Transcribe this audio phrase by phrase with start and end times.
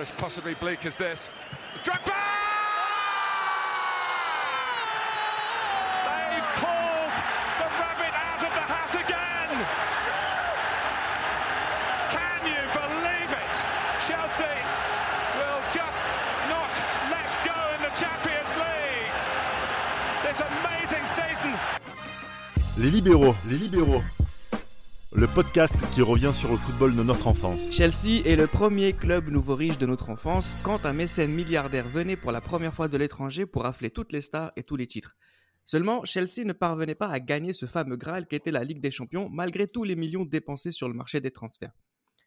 [0.00, 1.32] as possibly bleak as this.
[1.84, 2.16] Drogba!
[6.06, 7.14] They've pulled
[7.58, 9.50] the rabbit out of the hat again!
[12.14, 13.54] Can you believe it?
[14.06, 14.58] Chelsea
[15.38, 16.06] will just
[16.48, 16.72] not
[17.10, 19.12] let go in the Champions League.
[20.22, 21.52] This amazing season.
[22.78, 24.02] Les libéraux, les libéraux.
[25.14, 27.70] Le podcast qui revient sur le football de notre enfance.
[27.70, 32.16] Chelsea est le premier club nouveau riche de notre enfance quand un mécène milliardaire venait
[32.16, 35.14] pour la première fois de l'étranger pour rafler toutes les stars et tous les titres.
[35.66, 39.28] Seulement, Chelsea ne parvenait pas à gagner ce fameux Graal qu'était la Ligue des Champions
[39.30, 41.76] malgré tous les millions dépensés sur le marché des transferts.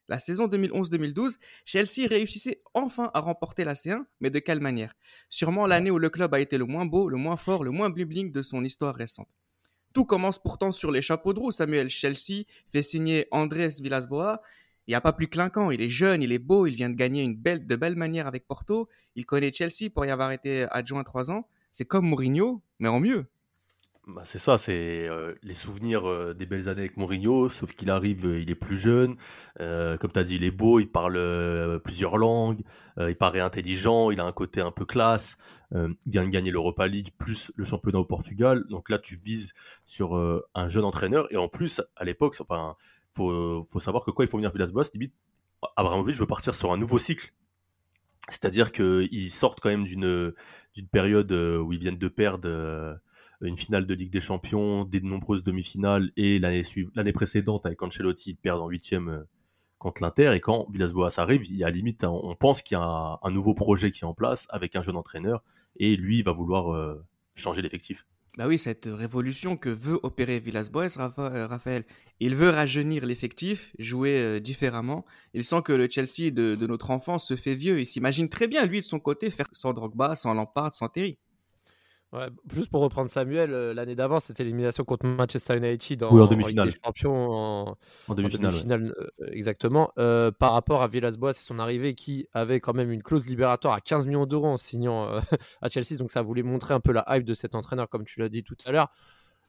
[0.07, 4.93] La saison 2011-2012, Chelsea réussissait enfin à remporter la C1, mais de quelle manière?
[5.27, 7.89] Sûrement l'année où le club a été le moins beau, le moins fort, le moins
[7.89, 9.27] bling de son histoire récente.
[9.95, 11.51] Tout commence pourtant sur les chapeaux de roue.
[11.51, 14.41] Samuel Chelsea fait signer Andrés Villas-Boas.
[14.87, 15.71] Il n'y a pas plus clinquant.
[15.71, 18.27] Il est jeune, il est beau, il vient de gagner une belle, de belles manières
[18.27, 18.89] avec Porto.
[19.15, 21.47] Il connaît Chelsea pour y avoir été adjoint trois ans.
[21.71, 23.25] C'est comme Mourinho, mais en mieux.
[24.07, 25.09] Bah, c'est ça, c'est
[25.41, 29.15] les souvenirs des belles années avec Mourinho, sauf qu'il arrive, il est plus jeune,
[29.57, 32.61] comme tu as dit, il est beau, il parle plusieurs langues,
[32.99, 35.37] il paraît intelligent, il a un côté un peu classe,
[35.73, 39.53] il vient de gagner l'Europa League plus le championnat au Portugal, donc là tu vises
[39.85, 40.13] sur
[40.53, 42.75] un jeune entraîneur, et en plus, à l'époque, enfin,
[43.15, 45.15] faut, faut savoir que quoi, il faut venir Villas-Boas, limite,
[45.77, 47.33] Abramovich veut partir sur un nouveau cycle,
[48.29, 50.33] c'est-à-dire qu'ils sortent quand même d'une
[50.91, 52.99] période où ils viennent de perdre
[53.41, 58.35] une finale de Ligue des Champions, des nombreuses demi-finales, et l'année précédente avec Ancelotti, ils
[58.35, 59.23] perdent en huitième euh,
[59.77, 63.19] contre l'Inter, et quand Villas-Boas arrive, il y a limite, on pense qu'il y a
[63.21, 65.43] un, nouveau projet qui est en place avec un jeune entraîneur,
[65.77, 67.03] et lui, va vouloir euh,
[67.35, 68.05] changer l'effectif.
[68.37, 71.85] Bah oui, cette révolution que veut opérer Villas-Boas, euh, Raphaël,
[72.19, 75.05] il veut rajeunir l'effectif, jouer différemment.
[75.33, 77.79] Il sent que le Chelsea de, de, notre enfance se fait vieux.
[77.79, 81.17] Il s'imagine très bien, lui, de son côté, faire sans Drogba, sans Lampard, sans Terry
[82.51, 86.71] juste pour reprendre Samuel, euh, l'année d'avant, c'était l'élimination contre Manchester United en, en demi-finale.
[87.05, 87.75] en,
[88.09, 88.93] demi-finale.
[88.97, 89.91] Euh, exactement.
[89.97, 93.73] Euh, par rapport à Villas-Boas et son arrivée, qui avait quand même une clause libératoire
[93.73, 95.09] à 15 millions d'euros en signant
[95.61, 95.97] à Chelsea.
[95.97, 98.43] Donc ça voulait montrer un peu la hype de cet entraîneur, comme tu l'as dit
[98.43, 98.91] tout à l'heure.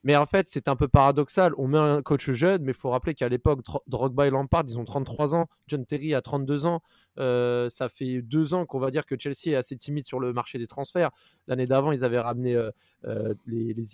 [0.03, 1.53] Mais en fait, c'est un peu paradoxal.
[1.59, 4.79] On met un coach jeune, mais il faut rappeler qu'à l'époque, Drogba et Lampard, ils
[4.79, 5.47] ont 33 ans.
[5.67, 6.81] John Terry a 32 ans.
[7.19, 10.33] Euh, ça fait deux ans qu'on va dire que Chelsea est assez timide sur le
[10.33, 11.11] marché des transferts.
[11.49, 12.71] L'année d'avant, ils avaient ramené euh,
[13.07, 13.85] euh, les, les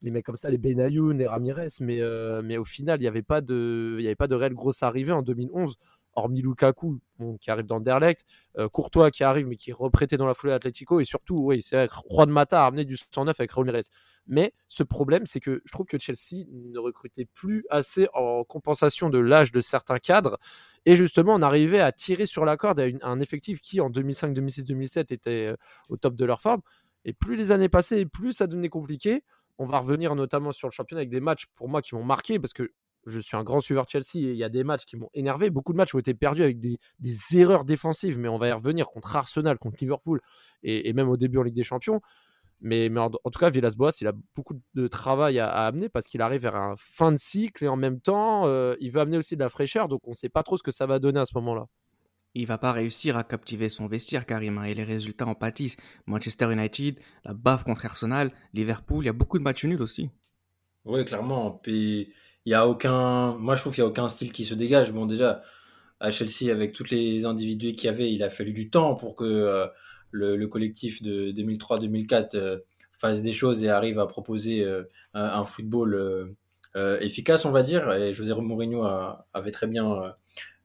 [0.00, 1.68] les mecs comme ça, les Benayoun, les Ramirez.
[1.80, 2.00] Mais,
[2.42, 5.76] mais au final, il n'y avait, y avait pas de réelle grosse arrivée en 2011
[6.18, 6.98] hormis Lukaku
[7.40, 8.24] qui arrive dans Derlecht,
[8.72, 11.76] Courtois qui arrive mais qui est reprêté dans la foulée Atletico et surtout, oui, c'est
[11.76, 13.82] vrai, Juan Mata a du 109 avec Ramirez.
[14.26, 19.08] Mais ce problème, c'est que je trouve que Chelsea ne recrutait plus assez en compensation
[19.10, 20.38] de l'âge de certains cadres.
[20.84, 24.34] Et justement, on arrivait à tirer sur la corde à, un effectif qui, en 2005,
[24.34, 25.54] 2006, 2007, était
[25.88, 26.60] au top de leur forme.
[27.04, 29.24] Et plus les années passaient, plus ça devenait compliqué.
[29.58, 32.38] On va revenir notamment sur le championnat avec des matchs pour moi qui m'ont marqué
[32.38, 32.70] parce que
[33.06, 35.10] je suis un grand suiveur de Chelsea et il y a des matchs qui m'ont
[35.14, 35.50] énervé.
[35.50, 36.78] Beaucoup de matchs ont été perdus avec des,
[37.32, 40.20] erreurs défensives, mais on va y revenir contre Arsenal, contre Liverpool
[40.62, 42.00] et, même au début en Ligue des Champions.
[42.60, 46.42] Mais, en, tout cas, Villas-Boas, il a beaucoup de travail à, amener parce qu'il arrive
[46.42, 49.40] vers un fin de cycle et en même temps, euh, il veut amener aussi de
[49.40, 49.86] la fraîcheur.
[49.86, 51.66] Donc, on ne sait pas trop ce que ça va donner à ce moment-là.
[52.34, 55.76] Il va pas réussir à captiver son vestiaire, Karim, hein, et les résultats en pâtissent.
[56.06, 60.10] Manchester United, la baffe contre Arsenal, Liverpool, il y a beaucoup de matchs nuls aussi.
[60.84, 61.52] Oui, clairement.
[61.52, 62.12] Puis
[62.46, 63.36] il y a aucun.
[63.38, 64.92] Moi, je trouve qu'il n'y a aucun style qui se dégage.
[64.92, 65.42] Bon, déjà,
[66.00, 69.16] à Chelsea, avec tous les individus qu'il y avait, il a fallu du temps pour
[69.16, 69.66] que euh,
[70.10, 72.58] le, collectif de 2003-2004 euh,
[72.92, 74.84] fasse des choses et arrive à proposer euh,
[75.14, 76.34] un, football
[77.00, 77.92] efficace, on va dire.
[77.92, 78.84] Et José Mourinho
[79.34, 80.14] avait très bien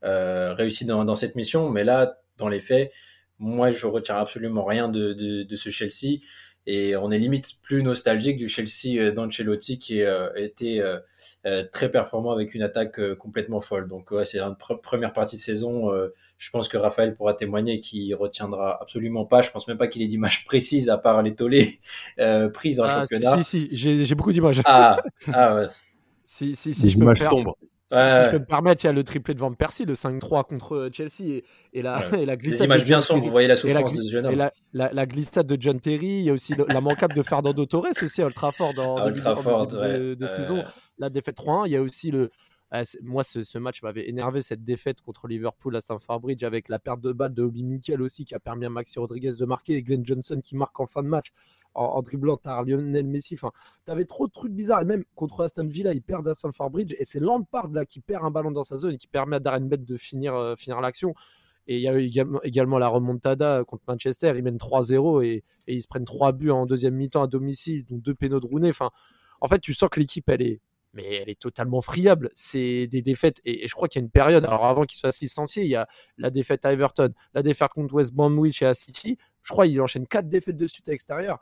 [0.01, 1.69] réussi dans, cette mission.
[1.69, 2.91] Mais là, dans les faits,
[3.39, 6.19] moi, je retiens absolument rien de, de ce Chelsea.
[6.65, 11.63] Et on est limite plus nostalgique du Chelsea euh, d'Ancelotti qui a euh, été euh,
[11.73, 13.89] très performant avec une attaque complètement folle.
[13.89, 15.91] Donc ouais, c'est une première partie de saison.
[16.37, 19.41] je pense que Raphaël pourra témoigner qu'il retiendra absolument pas.
[19.41, 21.79] Je pense même pas qu'il ait d'image précise à part les tollés
[22.53, 23.43] prises en ah, championnat.
[23.43, 24.61] Si, si, j'ai beaucoup d'images.
[24.65, 24.97] Ah,
[25.33, 25.67] ah ouais.
[26.23, 26.83] si, si, si.
[26.83, 27.19] Des images
[27.93, 30.45] Si, je peux me permettre, il y a le triplé de Van Persie, le 5-3
[30.45, 31.43] contre euh, Chelsea et,
[31.73, 32.65] et, la, et la glissade.
[32.65, 34.33] images bien sombres, vous voyez la souffrance de ce jeune homme.
[34.33, 34.37] Et
[34.73, 38.21] la, glissade de John Terry, il y a aussi la manquable de Fernando Torres aussi
[38.21, 40.63] à Old Trafford en ah, de, de, saison.
[40.97, 42.31] La défaite 3-1, il y a aussi le,
[43.03, 47.01] moi, ce, match m'avait énervé, cette défaite contre Liverpool à Stamford Bridge, avec la perte
[47.01, 49.83] de balle de Obi Mikel aussi, qui a permis à Maxi Rodriguez de marquer, et
[49.83, 51.31] Glenn Johnson qui marque en fin de match
[51.75, 53.35] en, dribblant à Lionel Messi.
[53.35, 53.51] Enfin,
[53.85, 54.81] tu avais trop de trucs bizarres.
[54.81, 57.99] Et même contre Aston Villa, ils perdent à Stamford Bridge, et c'est Lampard là qui
[57.99, 60.55] perd un ballon dans sa zone et qui permet à Darren Bett de finir, euh,
[60.55, 61.13] finir l'action.
[61.67, 62.09] Et il y a eu
[62.43, 64.33] également, la remontada contre Manchester.
[64.35, 68.01] Ils mènent 3-0 et, ils se prennent 3 buts en deuxième mi-temps à domicile, donc
[68.01, 68.69] deux pénaux de Rooney.
[68.69, 68.89] Enfin,
[69.39, 70.59] en fait, tu sens que l'équipe, elle est,
[70.93, 72.29] mais elle est totalement friable.
[72.35, 75.01] C'est des défaites, et, je crois qu'il y a une période, alors avant qu'il se
[75.01, 75.87] fasse il y a
[76.17, 79.17] la défaite à Everton, la défaite contre West Bromwich et à City.
[79.41, 81.39] Je crois qu'il enchaîne quatre défaites de suite à l'extérieur.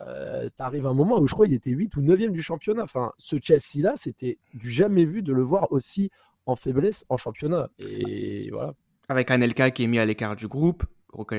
[0.00, 2.84] Euh, T'arrives à un moment où je crois qu'il était 8 ou 9e du championnat.
[2.84, 6.10] Enfin, ce Chelsea-là, c'était du jamais vu de le voir aussi
[6.46, 7.68] en faiblesse en championnat.
[7.78, 8.74] Et voilà.
[9.08, 10.84] Avec Anelka qui est mis à l'écart du groupe,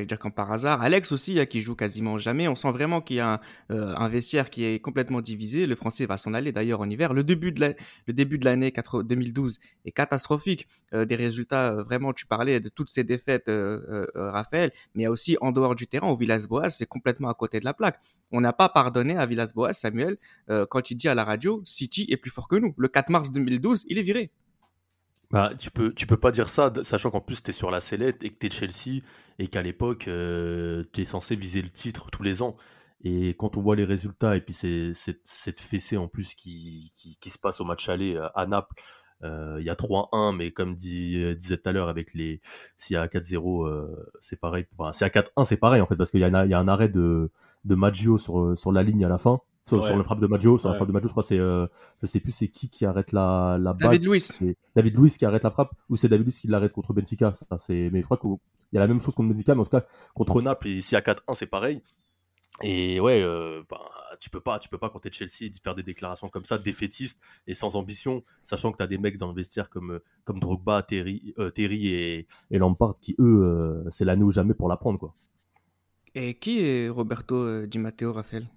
[0.05, 0.81] dire comme par hasard.
[0.81, 2.47] Alex aussi, hein, qui joue quasiment jamais.
[2.47, 3.39] On sent vraiment qu'il y a un,
[3.71, 5.65] euh, vestiaire qui est complètement divisé.
[5.65, 7.13] Le français va s'en aller d'ailleurs en hiver.
[7.13, 7.59] Le début de
[8.45, 8.73] l'année
[9.03, 10.67] 2012 est catastrophique.
[10.93, 13.49] Euh, des résultats, euh, vraiment, tu parlais de toutes ces défaites,
[14.15, 17.73] Raphaël, mais aussi en dehors du terrain, au Villas-Boas, c'est complètement à côté de la
[17.73, 17.99] plaque.
[18.31, 20.17] On n'a pas pardonné à Villas-Boas, Samuel,
[20.69, 22.73] quand il dit à la radio, City est plus fort que nous.
[22.77, 24.31] Le 4 mars 2012, il est viré.
[25.31, 27.79] Bah, tu peux, tu peux pas dire ça, sachant qu'en plus tu es sur la
[27.79, 29.01] sellette et que tu es Chelsea
[29.39, 32.57] et qu'à l'époque euh, tu es censé viser le titre tous les ans.
[33.03, 37.29] Et quand on voit les résultats et puis c'est, cette fessée en plus qui, qui,
[37.29, 38.75] se passe au match aller euh, à Naples,
[39.23, 42.41] euh, il y a 3-1, mais comme dit, disait tout à l'heure, avec les
[42.75, 43.87] s'il y a 4-0,
[44.19, 44.65] c'est pareil.
[44.77, 46.59] Enfin, s'il y a 4-1, c'est pareil en fait, parce qu'il y, a y a
[46.59, 47.31] un arrêt de,
[47.65, 49.39] de Maggio sur, sur la ligne à la fin.
[49.63, 51.67] Sur, le frappe de Maggio, sur la frappe de Maggio, je crois c'est, euh,
[52.01, 53.91] je sais plus c'est qui qui arrête la, la balle.
[53.91, 54.39] David Luiz.
[54.75, 57.33] David Luiz qui arrête la frappe, ou c'est David Luiz qui l'arrête contre Benfica.
[57.35, 58.31] Ça, c'est, mais je crois qu'il
[58.73, 59.85] y a la même chose contre Benfica, mais en tout cas
[60.15, 61.83] contre Naples, et ici à 4-1, c'est pareil.
[62.63, 63.79] Et ouais, euh, bah,
[64.19, 67.19] tu peux pas, tu peux pas quand t'es Chelsea faire des déclarations comme ça, défaitistes
[67.47, 70.81] et sans ambition, sachant que tu as des mecs dans le vestiaire comme comme Drogba,
[70.81, 75.15] Terry, euh, Terry et, et, Lampard qui eux, c'est l'année ou jamais pour l'apprendre quoi.
[76.13, 78.47] Et qui est Roberto Di Matteo, Raphaël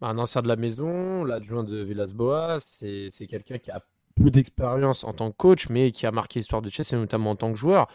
[0.00, 3.82] un ancien de la maison, l'adjoint de Villas-Boas, c'est quelqu'un qui a
[4.14, 7.36] peu d'expérience en tant que coach, mais qui a marqué l'histoire de Chelsea, notamment en
[7.36, 7.86] tant que joueur.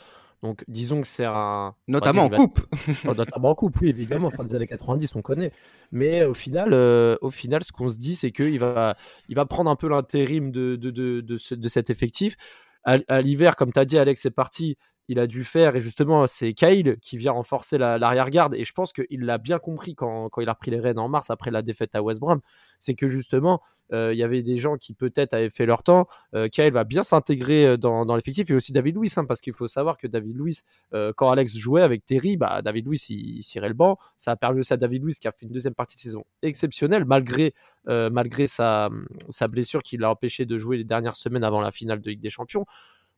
[0.44, 1.76] Donc, disons que c'est un.
[1.88, 2.62] Notamment en coupe
[3.08, 4.32] oh, Notamment en coupe, oui, évidemment.
[4.32, 5.52] Fin des années 90, on connaît.
[5.92, 8.96] Mais au final, euh, au final ce qu'on se dit, c'est qu'il va,
[9.30, 12.36] il va prendre un peu l'intérim de, de, de, de, cet effectif.
[12.84, 14.78] À, à l'hiver, comme tu as dit, Alex, c'est parti
[15.12, 15.76] il a dû faire.
[15.76, 18.56] Et justement, c'est Kyle qui vient renforcer l'arrière-garde.
[18.56, 21.30] et je pense qu'il l'a bien compris quand, il a pris les rênes en mars
[21.30, 22.40] après la défaite à West Brom.
[22.80, 23.62] C'est que justement,
[23.92, 26.08] euh, il y avait des gens qui peut-être avaient fait leur temps.
[26.34, 28.50] Euh, Kyle va bien s'intégrer euh, dans, l'effectif.
[28.50, 30.64] Et aussi David Luiz, hein, parce qu'il faut savoir que David Luiz,
[31.18, 33.98] quand Alex jouait avec Terry, bah, David Luiz, il, cirait le banc.
[34.16, 36.24] Ça a permis aussi à David Luiz qui a fait une deuxième partie de saison
[36.42, 37.54] exceptionnelle, malgré,
[37.86, 38.90] malgré sa,
[39.28, 42.22] sa blessure qui l'a empêché de jouer les dernières semaines avant la finale de Ligue
[42.22, 42.66] des Champions.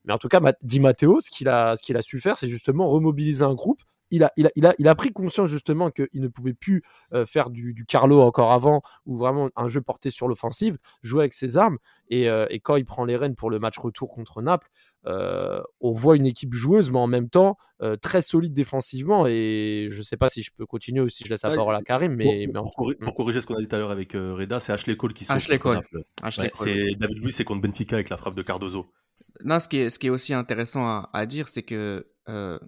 [0.05, 3.53] Mais en tout cas, Di Matteo, ce qu'il a, su faire, c'est justement remobiliser un
[3.53, 3.81] groupe.
[4.11, 6.83] Il a, il, a, il, a, il a pris conscience justement qu'il ne pouvait plus
[7.13, 11.21] euh, faire du, du, Carlo encore avant, ou vraiment un jeu porté sur l'offensive, jouer
[11.21, 11.79] avec ses armes.
[12.09, 14.69] Et, euh, et, quand il prend les rênes pour le match retour contre Naples,
[15.07, 17.57] euh, on voit une équipe joueuse, mais en même temps
[18.01, 19.25] très solide défensivement.
[19.27, 21.75] Et je ne sais pas si je peux continuer ou si je laisse la parole
[21.75, 22.15] à Karim.
[22.15, 24.71] Mais, pour, mais pour, corriger ce qu'on a dit tout à l'heure avec Reda, c'est
[24.71, 25.81] Ashley Cole qui Ashley Cole.
[26.53, 28.85] c'est David Luiz, c'est contre Benfica avec la frappe de Cardozo.
[29.43, 32.59] Non, ce qui est, ce qui est aussi intéressant à, dire, c'est que euh,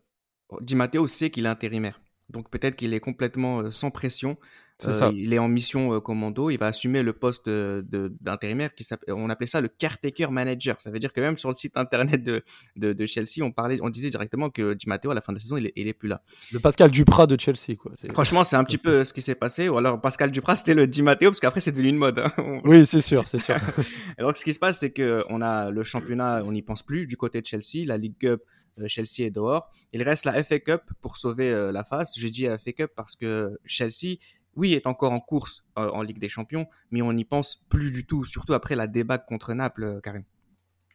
[0.61, 2.01] Di Matteo sait qu'il est intérimaire.
[2.29, 4.37] Donc peut-être qu'il est complètement euh, sans pression
[4.83, 9.29] euh, il est en mission euh, commando, il va assumer le poste d'intérimaire qui on
[9.29, 10.75] appelait ça le caretaker manager.
[10.79, 12.43] Ça veut dire que même sur le site internet de,
[12.75, 15.41] de, Chelsea, on parlait, on disait directement que Di Matteo à la fin de la
[15.41, 16.21] saison, il est, plus là.
[16.51, 17.93] Le Pascal Duprat de Chelsea, quoi.
[18.11, 19.69] Franchement, c'est un petit peu ce qui s'est passé.
[19.69, 22.19] Ou alors Pascal Duprat, c'était le Di Matteo parce qu'après c'est devenu une mode.
[22.19, 22.31] Hein.
[22.65, 23.55] oui, c'est sûr, c'est sûr.
[24.17, 27.07] alors ce qui se passe, c'est que on a le championnat, on n'y pense plus
[27.07, 28.41] du côté de Chelsea, la Ligue Cup.
[28.77, 29.71] Euh, Chelsea est dehors.
[29.93, 32.11] Il reste la FA Cup pour sauver la face.
[32.17, 34.17] J'ai dit FA Cup parce que Chelsea
[34.55, 37.91] oui, est encore en course euh, en Ligue des Champions, mais on n'y pense plus
[37.91, 40.23] du tout, surtout après la débâcle contre Naples, euh, Karim.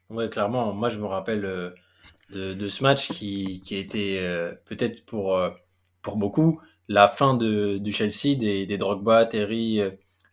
[0.09, 0.73] Oui, clairement.
[0.73, 1.71] Moi, je me rappelle euh,
[2.31, 4.21] de, ce match qui, qui a été
[4.65, 5.39] peut-être pour,
[6.03, 9.81] pour beaucoup la fin de, du Chelsea, des, des Drogba, Terry,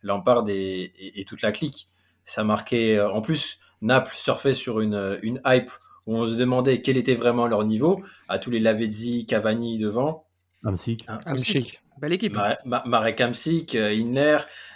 [0.01, 1.89] Lampard et, toute la clique.
[2.25, 2.99] Ça marquait.
[2.99, 5.69] En plus, Naples surfait sur une, une hype
[6.07, 10.25] où on se demandait quel était vraiment leur niveau, à tous les Lavezzi, Cavani devant.
[10.63, 11.05] Amsic.
[11.25, 11.81] Amsic.
[11.99, 12.37] Belle équipe.
[12.65, 13.89] Marek Hamsik, euh,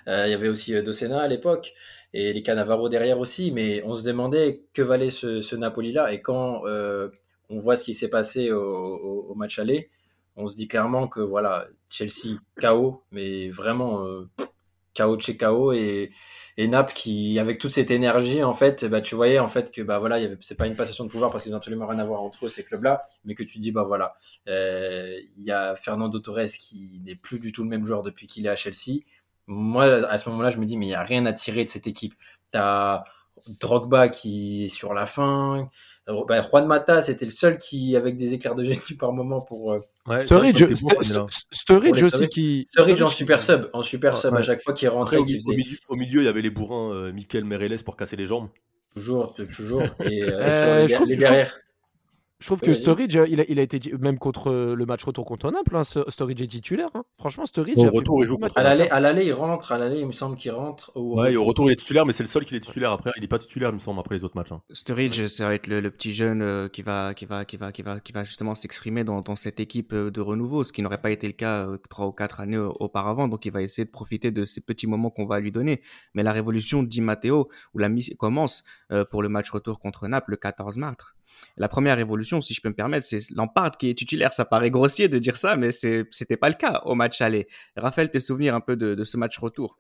[0.08, 1.74] euh, il y avait aussi euh, Docena à l'époque,
[2.14, 6.64] et les Canavaro derrière aussi, mais on se demandait que valait ce, Napoli-là, et quand
[7.50, 9.90] on voit ce qui s'est passé au, match aller,
[10.36, 14.06] on se dit clairement que voilà, Chelsea KO, mais vraiment
[14.98, 16.12] KO chez KO, et
[16.58, 19.82] et Naples qui avec toute cette énergie en fait bah tu voyais en fait que
[19.82, 22.22] bah voilà c'est pas une passation de pouvoir parce qu'ils n'ont absolument rien à voir
[22.22, 24.16] entre eux ces clubs là mais que tu dis bah voilà
[24.48, 28.28] euh, il y a Fernando Torres qui n'est plus du tout le même joueur depuis
[28.28, 29.02] qu'il est à Chelsea.
[29.48, 31.66] Moi à ce moment là je me dis mais il y a rien à tirer
[31.66, 32.14] de cette équipe.
[32.52, 33.04] T'as
[33.60, 35.70] Drogba qui est sur la fin
[36.08, 39.78] bah, Juan Mata, c'était le seul qui, avec des éclairs de génie par moment pour.
[40.20, 40.64] Sturridge,
[41.52, 42.66] Sturridge aussi qui.
[42.68, 45.18] Sturridge en super sub, en super sub à chaque fois qu'il rentrait.
[45.18, 45.26] Au,
[45.90, 48.50] au, milieu, il y avait les bourrins euh, Michael Mereles pour casser les jambes.
[48.94, 49.84] Toujours, toujours.
[50.04, 51.56] Et, euh, les, derrière.
[52.42, 55.26] Je trouve que Sturridge, il a, il a, été même contre euh, le match retour
[55.26, 56.90] contre Naples, hein, Sturridge est titulaire.
[56.96, 57.04] Hein.
[57.20, 57.78] Franchement, Sturridge.
[57.78, 58.58] Au retour, il joue contre.
[58.58, 59.72] À l'aller, il rentre.
[59.72, 60.92] À l'aller, il me semble qu'il rentre.
[60.96, 61.22] Au...
[61.22, 62.94] Ouais, au retour, il est titulaire, mais c'est le seul qui est titulaire.
[62.94, 64.52] Après, il n'est pas titulaire, il me semble, après les autres matchs.
[64.54, 64.64] Hein.
[64.72, 67.84] Sturridge, ça va être le, petit jeune euh, qui va, qui va, qui va, qui
[67.84, 71.02] va, qui va justement s'exprimer dans, dans, cette équipe euh, de renouveau, ce qui n'aurait
[71.02, 73.28] pas été le cas trois ou quatre années auparavant.
[73.28, 75.82] Donc, il va essayer de profiter de ces petits moments qu'on va lui donner.
[76.16, 78.64] Mais la révolution Di Matteo, où la mise commence
[79.12, 81.14] pour le match retour contre Naples le 14 mars.
[81.58, 84.34] La première évolution, si je peux me permettre, c'est Lampard qui est titulaire.
[84.34, 87.48] Ça paraît grossier de dire ça, mais c'était pas le cas au match aller.
[87.76, 89.78] Raphaël, tes souvenirs un peu de, ce match retour?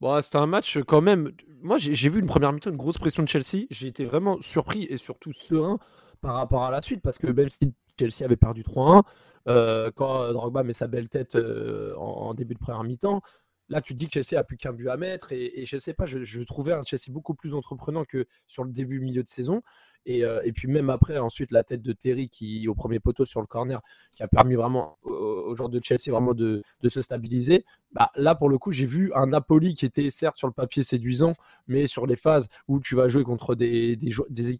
[0.00, 1.32] Bon, c'était un match quand même.
[1.60, 3.66] Moi, j'ai vu une première mi-temps, une grosse pression de Chelsea.
[3.70, 5.78] J'ai été vraiment surpris et surtout serein
[6.20, 9.02] par rapport à la suite parce que même si Chelsea avait perdu 3-1,
[9.48, 13.22] euh, quand Drogba met sa belle tête euh, en, début de première mi-temps,
[13.68, 15.94] là tu te dis que Chelsea a plus qu'un but à mettre et, je sais
[15.94, 19.28] pas, je, je, trouvais un Chelsea beaucoup plus entreprenant que sur le début milieu de
[19.28, 19.62] saison.
[20.08, 23.40] Euh, et, puis même après, ensuite, la tête de Terry qui, au premier poteau sur
[23.40, 23.80] le corner,
[24.14, 27.64] qui a permis vraiment au, joueur de Chelsea vraiment de, se stabiliser.
[27.92, 30.82] Bah, là, pour le coup, j'ai vu un Napoli qui était certes sur le papier
[30.82, 31.34] séduisant,
[31.66, 33.98] mais sur les phases où tu vas jouer contre des,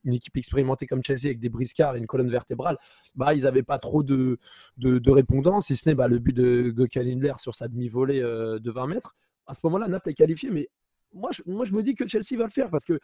[0.04, 2.78] une équipe expérimentée comme Chelsea avec des briscards et une colonne vertébrale,
[3.14, 4.38] bah, ils n'avaient pas trop de,
[4.76, 8.70] de, répondants, si ce n'est bah, le but de Gökhan sur sa demi-volée euh, de
[8.70, 9.16] 20 mètres.
[9.46, 10.68] À ce moment-là, Naples est qualifié, mais
[11.12, 12.98] moi je, moi, je me dis que Chelsea va le faire parce que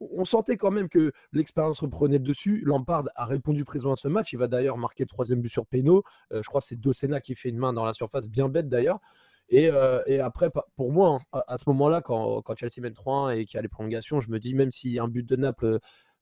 [0.00, 2.62] on sentait quand même que l'expérience reprenait le dessus.
[2.64, 4.32] Lampard a répondu présent à ce match.
[4.32, 6.02] Il va d'ailleurs marquer le troisième but sur Peno.
[6.32, 8.68] Euh, je crois que c'est Dossena qui fait une main dans la surface, bien bête
[8.68, 8.98] d'ailleurs.
[9.50, 13.56] Et, euh, après, pour moi, hein, à, ce moment-là, quand, Chelsea mène 3-1 et qu'il
[13.56, 15.78] y a les prolongations, je me dis, même si un but de Naples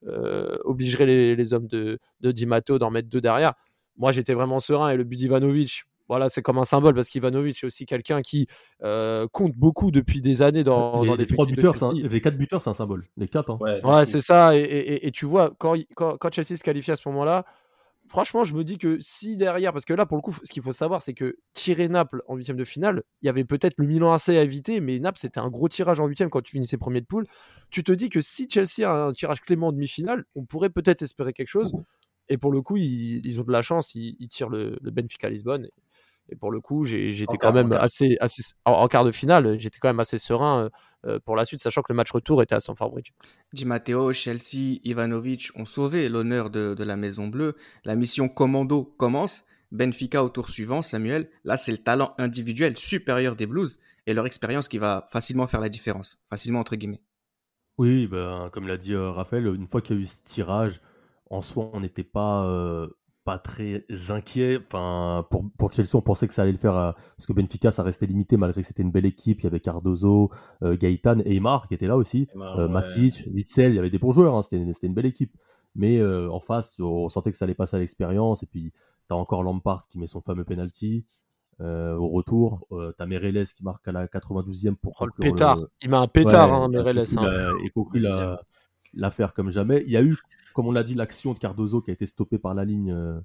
[0.06, 3.54] euh, obligerait les, hommes de, de Di Matteo d'en mettre deux derrière,
[3.96, 4.90] moi j'étais vraiment serein.
[4.90, 8.46] Et le but d'Ivanovic, voilà, c'est comme un symbole parce qu'Ivanovic est aussi quelqu'un qui
[8.82, 12.74] euh, compte beaucoup depuis des années dans, les, trois buteurs, les quatre buteurs, c'est un
[12.74, 13.04] symbole.
[13.16, 13.48] Les quatre.
[13.50, 13.80] Hein.
[13.82, 14.54] Ouais, c'est ça.
[14.54, 17.46] Et, tu vois, quand, quand, Chelsea se qualifie à ce moment-là,
[18.08, 20.62] franchement, je me dis que si derrière, parce que là, pour le coup, ce qu'il
[20.62, 23.86] faut savoir, c'est que tirer Naples en huitième de finale, il y avait peut-être le
[23.86, 26.76] Milan AC à éviter, mais Naples, c'était un gros tirage en huitième quand tu finissais
[26.76, 27.24] premier de poule.
[27.70, 31.00] Tu te dis que si Chelsea a un tirage clément en demi-finale, on pourrait peut-être
[31.00, 31.72] espérer quelque chose.
[32.28, 35.64] Et pour le coup, ils, ont de la chance, ils, tirent le, le Benfica Lisbonne.
[35.66, 35.72] Et
[36.40, 40.00] pour le coup, j'étais quand même assez, assez en, quart de finale, j'étais quand même
[40.00, 40.70] assez serein
[41.06, 43.10] euh, pour la suite, sachant que le match retour était à Stamford Bridge.
[43.52, 47.56] Di Matteo, Chelsea, Ivanovic ont sauvé l'honneur de, de, la Maison Bleue.
[47.84, 49.44] La mission commando commence.
[49.72, 51.30] Benfica au tour suivant, Samuel.
[51.44, 55.60] Là, c'est le talent individuel supérieur des Blues et leur expérience qui va facilement faire
[55.60, 57.00] la différence, facilement entre guillemets.
[57.78, 60.82] Oui, ben, comme l'a dit euh, Raphaël, une fois qu'il y a eu ce tirage,
[61.30, 62.88] en soi, on n'était pas euh,
[63.24, 64.58] pas très inquiet.
[64.66, 67.70] Enfin, pour, pour, Chelsea, on pensait que ça allait le faire euh, parce que Benfica,
[67.70, 69.40] ça restait limité malgré que c'était une belle équipe.
[69.40, 70.30] Il y avait Cardozo,
[70.62, 72.28] euh, Gaëtan et Aymar qui étaient là aussi.
[72.36, 74.36] Euh, Matic, Witzel, il y avait des bons joueurs.
[74.36, 75.36] Hein, c'était, une belle équipe.
[75.74, 78.42] Mais en face, on sentait que ça allait passer à l'expérience.
[78.42, 78.72] Et puis,
[79.08, 81.06] tu as encore Lampard qui met son fameux penalty.
[81.60, 85.60] au retour, tu as Mereles qui marque à la 92e pour oh, le pétard.
[85.80, 87.04] Il met un pétard, hein, Mereles.
[87.16, 87.52] Hein.
[87.64, 88.04] Il conclut
[88.92, 89.82] l'affaire comme jamais.
[89.86, 90.18] Il y a eu
[90.52, 93.20] comme on l'a dit, l'action de Cardozo qui a été stoppée par la ligne euh,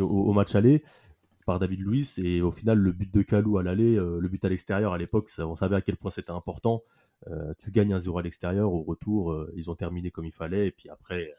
[0.00, 0.82] au, match aller
[1.44, 4.44] par David Luiz et au final le but de Kalou à l'aller, euh, le but
[4.44, 6.82] à l'extérieur à l'époque, on savait à quel point c'était important.
[7.28, 10.68] Euh, tu gagnes un 0 à l'extérieur, au retour ils ont terminé comme il fallait
[10.68, 11.32] et puis après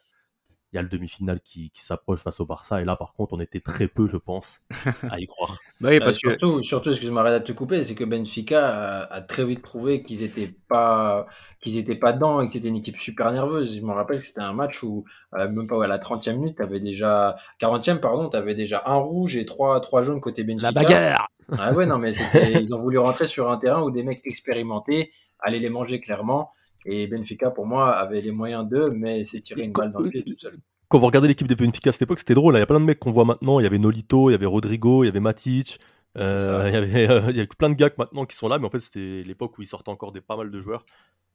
[0.74, 2.82] il y a le demi-finale qui, s'approche face au Barça.
[2.82, 4.64] Et là, par contre, on était très peu, je pense,
[5.10, 5.60] à y croire.
[5.80, 6.30] Bah oui, parce que...
[6.30, 10.56] surtout, surtout excuse-moi de te couper, c'est que Benfica a, très vite prouvé qu'ils n'étaient
[10.68, 11.28] pas,
[11.62, 13.76] qu'ils étaient pas dedans et que c'était une équipe super nerveuse.
[13.76, 16.56] Je me rappelle que c'était un match où, euh, même pas à la 30e minute,
[16.56, 20.44] tu avais déjà, 40e, pardon, tu avais déjà un rouge et trois, trois jaunes côté
[20.44, 20.68] Benfica.
[20.68, 21.28] La bagarre
[21.60, 22.14] Ah ouais, non, mais
[22.60, 26.52] ils ont voulu rentrer sur un terrain où des mecs expérimentés allaient les manger clairement.
[26.86, 30.10] Et Benfica, pour moi, avait les moyens d'eux, mais c'est tiré une balle dans le
[30.10, 30.56] pied tout seul.
[30.90, 32.56] Quand vous regardez l'équipe de Benfica à cette époque, c'était drôle.
[32.56, 33.60] Il y a plein de mecs qu'on voit maintenant.
[33.60, 35.80] Il y avait Nolito, il y avait Rodrigo, il y avait Matic.
[36.18, 38.60] Euh, il, y avait, euh, il y a plein de gars maintenant qui sont là,
[38.60, 40.86] mais en fait, c'était l'époque où ils sortaient encore des pas mal de joueurs.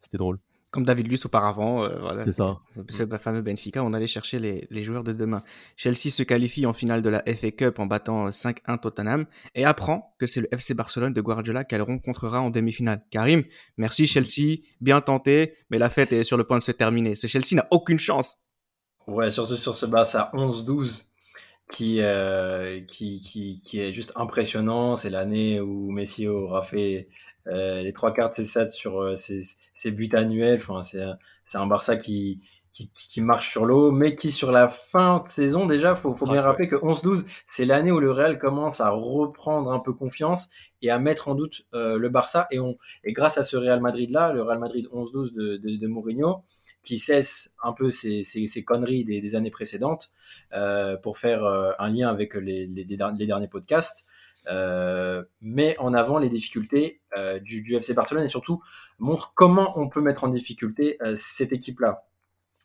[0.01, 0.39] C'était drôle.
[0.71, 1.85] Comme David Luiz auparavant.
[1.85, 2.59] Euh, voilà, c'est ça.
[2.89, 3.83] C'est le fameux Benfica.
[3.83, 5.43] On allait chercher les, les, joueurs de demain.
[5.77, 10.15] Chelsea se qualifie en finale de la FA Cup en battant 5-1 Tottenham et apprend
[10.19, 13.03] que c'est le FC Barcelone de Guardiola qu'elle rencontrera en demi-finale.
[13.11, 13.45] Karim,
[13.79, 17.15] merci Chelsea, bien tenté, mais la fête est sur le point de se terminer.
[17.15, 18.37] Ce Chelsea n'a aucune chance.
[19.07, 21.05] Ouais, surtout sur ce Barça 11-12
[21.71, 24.99] qui, euh, qui, qui, qui, est juste impressionnant.
[24.99, 27.13] C'est l'année où Messi aura fait euh,
[27.49, 29.43] les trois quarts de ses stats sur euh, ses,
[29.75, 30.61] ses, buts annuels.
[30.61, 32.41] Enfin, c'est un Barça qui,
[32.95, 36.43] qui, marche sur l'eau, mais qui sur la fin de saison déjà, faut, faut bien
[36.43, 40.49] rappeler que 11-12, c'est l'année où le Real commence à reprendre un peu confiance
[40.83, 42.47] et à mettre en doute euh, le Barça.
[42.51, 45.87] Et, on, et grâce à ce Real Madrid là, le Real Madrid 11-12 de, de,
[45.87, 46.43] Mourinho,
[46.83, 50.13] qui cesse un peu ces, ces, conneries des, années précédentes
[50.53, 54.07] euh, pour faire euh, un lien avec les, les, derniers podcasts.
[54.47, 57.03] Euh, met en avant les difficultés
[57.43, 58.63] du, du, FC Barcelone et surtout
[58.99, 62.09] montre comment on peut mettre en difficulté cette équipe-là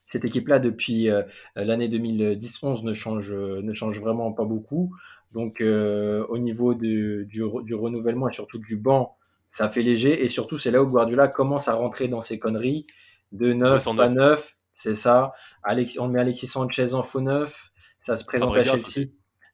[0.06, 1.22] cette équipe-là, depuis euh,
[1.56, 4.96] l'année 2010-11, ne change, ne change vraiment pas beaucoup.
[5.32, 10.24] Donc, euh, au niveau du, du, renouvellement et surtout du banc, ça fait léger.
[10.24, 12.86] Et surtout, c'est là où Guardiola commence à rentrer dans ses conneries.
[13.32, 15.34] De 9, pas 9, c'est ça.
[15.64, 17.72] Alex, on met Alexis Sanchez en faux 9.
[18.00, 19.10] Ça se présente à Chelsea.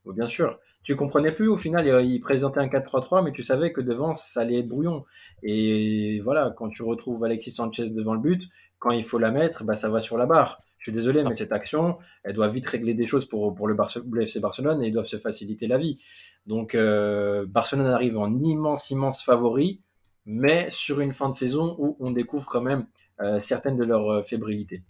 [0.06, 0.60] bien sûr.
[0.90, 4.42] Tu comprenais plus au final, il présentait un 4-3-3, mais tu savais que devant, ça
[4.42, 5.06] allait être brouillon.
[5.44, 9.64] Et voilà, quand tu retrouves Alexis Sanchez devant le but, quand il faut la mettre,
[9.64, 10.64] bah, ça va sur la barre.
[10.80, 13.78] Je suis désolé, mais cette action, elle doit vite régler des choses pour, pour le,
[14.20, 16.02] FC Barcelone et ils doivent se faciliter la vie.
[16.48, 19.84] Donc, euh, Barcelone arrive en immense, immense favori,
[20.26, 22.88] mais sur une fin de saison où on découvre quand même
[23.22, 24.82] euh, certaines de leurs euh, fébrilités.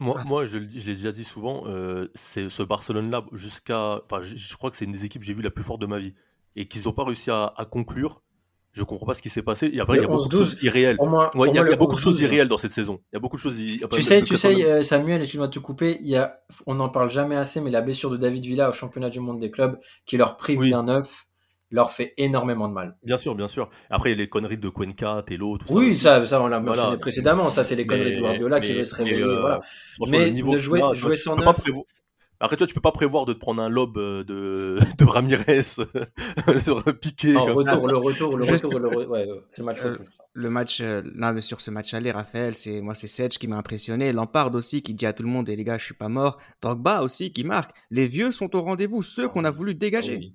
[0.00, 0.24] Moi, ah.
[0.24, 1.64] moi je, je l'ai déjà dit souvent,
[2.14, 4.02] c'est ce Barcelone-là, jusqu'à.
[4.04, 5.86] Enfin, je, crois que c'est une des équipes que j'ai vu la plus forte de
[5.86, 6.14] ma vie.
[6.56, 8.22] Et qu'ils n'ont pas réussi à, à conclure
[8.72, 9.70] je comprends pas ce qui s'est passé.
[9.72, 10.96] Et après, il y a beaucoup de choses irréelles.
[11.00, 13.00] il y a, beaucoup de choses irréelles dans cette saison.
[13.12, 13.56] Il y a beaucoup de choses.
[13.56, 15.98] Tu sais, tu sais, euh, Samuel, excuse-moi de te couper.
[16.00, 18.72] Il y a, on n'en parle jamais assez, mais la blessure de David Villa au
[18.72, 21.26] championnat du monde des clubs, qui leur prive d'un neuf,
[21.70, 22.96] leur fait énormément de mal.
[23.04, 23.70] Bien sûr, bien sûr.
[23.90, 25.74] Après, il y a les conneries de Cuenca, Telo, tout ça.
[25.74, 27.50] Oui, ça, ça, on l'a mentionné précédemment.
[27.50, 29.22] Ça, c'est les conneries de Guardiola qui veulent se réveiller.
[29.22, 29.60] Euh, voilà.
[30.10, 31.46] Mais le niveau de jouer, jouer sans neuf.
[32.42, 35.62] Après, toi, tu peux pas prévoir de te prendre un lob euh, de, de Ramirez
[35.62, 35.84] sur
[36.98, 37.34] piqué.
[37.34, 39.78] Non, retour, le retour, le retour, le retour, ouais, le match.
[39.84, 39.98] Euh,
[40.32, 43.46] le match, euh, là, mais sur ce match aller, Raphaël, c'est moi, c'est Sedge qui
[43.46, 44.10] m'a impressionné.
[44.12, 46.08] Lampard aussi qui dit à tout le monde, et eh, les gars, je suis pas
[46.08, 46.38] mort.
[46.62, 47.72] Drogba aussi qui marque.
[47.90, 50.32] Les vieux sont au rendez-vous, ceux qu'on a voulu dégager.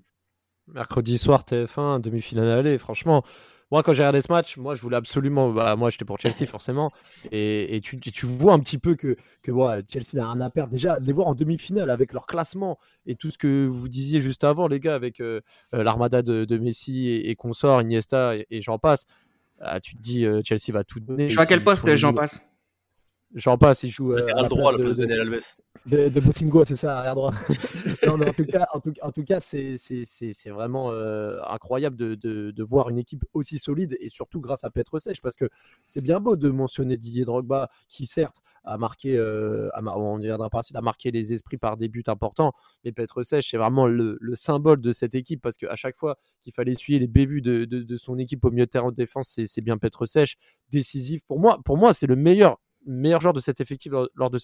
[0.67, 2.77] Mercredi soir, TF1, demi-finale aller.
[2.77, 3.23] Franchement,
[3.71, 5.51] moi, quand j'ai regardé ce match, moi, je voulais absolument.
[5.51, 6.91] Bah, moi, j'étais pour Chelsea, forcément.
[7.31, 9.51] Et, tu, tu, vois un petit peu que, que
[9.91, 10.71] Chelsea n'a rien à perdre.
[10.71, 14.43] Déjà, les voir en demi-finale avec leur classement et tout ce que vous disiez juste
[14.43, 15.41] avant, les gars, avec euh,
[15.73, 19.05] euh, l'armada de, Messi et, et consorts, Iniesta et, j'en passe.
[19.59, 21.27] Ah, tu te dis, euh, Chelsea va tout donner.
[21.27, 22.41] Je suis à quel poste j'en passe
[23.35, 24.13] J'en passe, il joue.
[24.13, 25.55] Euh, à droit, le de, Alves.
[25.85, 27.33] De, de c'est ça, arrière droit.
[28.07, 29.75] non, mais en tout cas, en tout, en tout cas c'est
[30.49, 34.99] vraiment euh, incroyable de, de, voir une équipe aussi solide et surtout grâce à Petre
[34.99, 35.49] Sèche parce que
[35.85, 40.49] c'est bien beau de mentionner Didier Drogba qui, certes, a marqué, euh, on y reviendra
[40.49, 42.53] par suite, a marqué les esprits par des buts importants,
[42.85, 46.17] mais Petre Sèche, c'est vraiment le, le, symbole de cette équipe parce qu'à chaque fois
[46.41, 49.39] qu'il fallait essuyer les bévues de, de, son équipe au milieu de terrain de défense,
[49.45, 50.37] c'est bien Petre Sèche,
[50.71, 51.21] décisif.
[51.27, 54.37] Pour moi, pour moi c'est le meilleur meilleur joueur de cet effectif lors, de,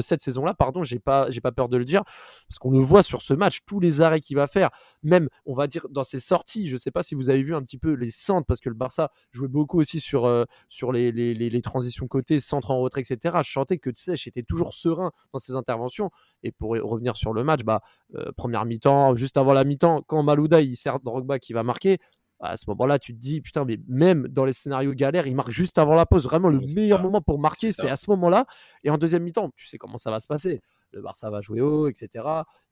[0.00, 2.02] cette saison-là, pardon, j'ai pas, j'ai pas peur de le dire,
[2.48, 4.70] parce qu'on le voit sur ce match, tous les arrêts qu'il va faire,
[5.02, 7.62] même, on va dire, dans ses sorties, je sais pas si vous avez vu un
[7.62, 11.60] petit peu les centres, parce que le Barça jouait beaucoup aussi sur, euh, sur les,
[11.62, 13.38] transitions côté, centre en retrait, etc.
[13.44, 16.10] Je sentais que Tsech était toujours serein dans ses interventions,
[16.42, 17.82] et pour revenir sur le match, bah,
[18.14, 21.98] euh, première mi-temps, juste avant la mi-temps, quand Malouda, il sert Drogba qui va marquer,
[22.40, 25.50] à ce moment-là, tu te dis, putain, mais même dans les scénarios galères, il marque
[25.50, 26.24] juste avant la pause.
[26.24, 28.46] Vraiment, le meilleur moment pour marquer, c'est à ce moment-là.
[28.82, 30.60] Et en deuxième mi-temps, tu sais comment ça va se passer.
[30.92, 32.24] Le Barça va jouer haut, etc.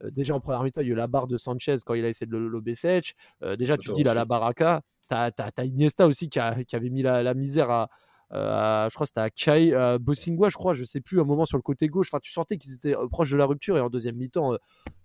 [0.02, 2.04] Euh, déjà en première mi-temps, il y a eu la barre de Sanchez quand il
[2.04, 2.72] a essayé de le lober.
[3.42, 4.82] Euh, déjà, tu te dis, là, la baraka.
[5.08, 7.88] Tu as, Iniesta aussi qui, qui avait mis la, la misère à,
[8.34, 11.24] euh, je crois que c'était à Kai euh, Bossingwa, je crois, je sais plus, un
[11.24, 12.08] moment sur le côté gauche.
[12.10, 14.54] Enfin, tu sentais qu'ils étaient euh, proches de la rupture et en deuxième mi-temps,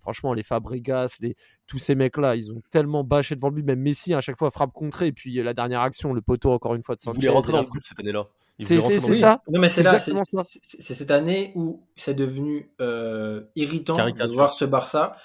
[0.02, 1.34] franchement, les Fabregas, les,
[1.66, 3.62] tous ces mecs-là, ils ont tellement bâché devant lui.
[3.62, 5.08] Même Messi, à chaque fois, frappe contrée.
[5.08, 7.16] Et puis la dernière action, le poteau, encore une fois, de Sanchez.
[7.16, 8.26] Il voulait rentrer dans le cette année-là.
[8.60, 9.42] C'est ça.
[9.48, 12.70] Non, mais c'est là, c'est cette année où c'est devenu
[13.56, 15.16] irritant de voir ce Barça.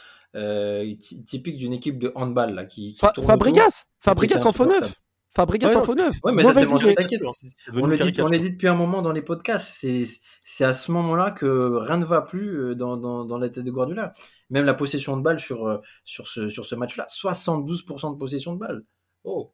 [1.25, 4.93] typique d'une équipe de handball là, qui, qui Fabregas, Fabregas en faux neuf.
[5.31, 6.15] Fabregas en faux neuf.
[6.23, 9.85] Ouais, mais ça, on, le dit, on l'a dit depuis un moment dans les podcasts.
[10.43, 13.63] C'est à ce moment-là que rien ne va plus euh, dans, dans, dans, la tête
[13.63, 14.13] de Guardiola.
[14.49, 18.53] Même la possession de balle sur, euh, sur ce, sur ce match-là, 72% de possession
[18.53, 18.83] de balle.
[19.23, 19.53] Oh.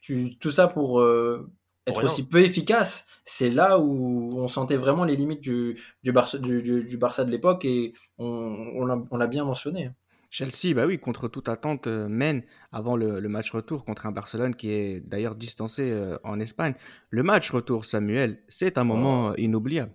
[0.00, 1.50] Tu, tout ça pour euh,
[1.88, 3.04] être aussi peu efficace.
[3.24, 7.30] C'est là où on sentait vraiment les limites du, du, Barça, du, du Barça de
[7.32, 9.90] l'époque et on, on l'a bien mentionné.
[10.30, 14.54] Chelsea, bah oui, contre toute attente, euh, mène avant le, match retour contre un Barcelone
[14.54, 16.74] qui est d'ailleurs distancé euh, en Espagne.
[17.10, 19.34] Le match retour, Samuel, c'est un moment oh.
[19.38, 19.92] inoubliable.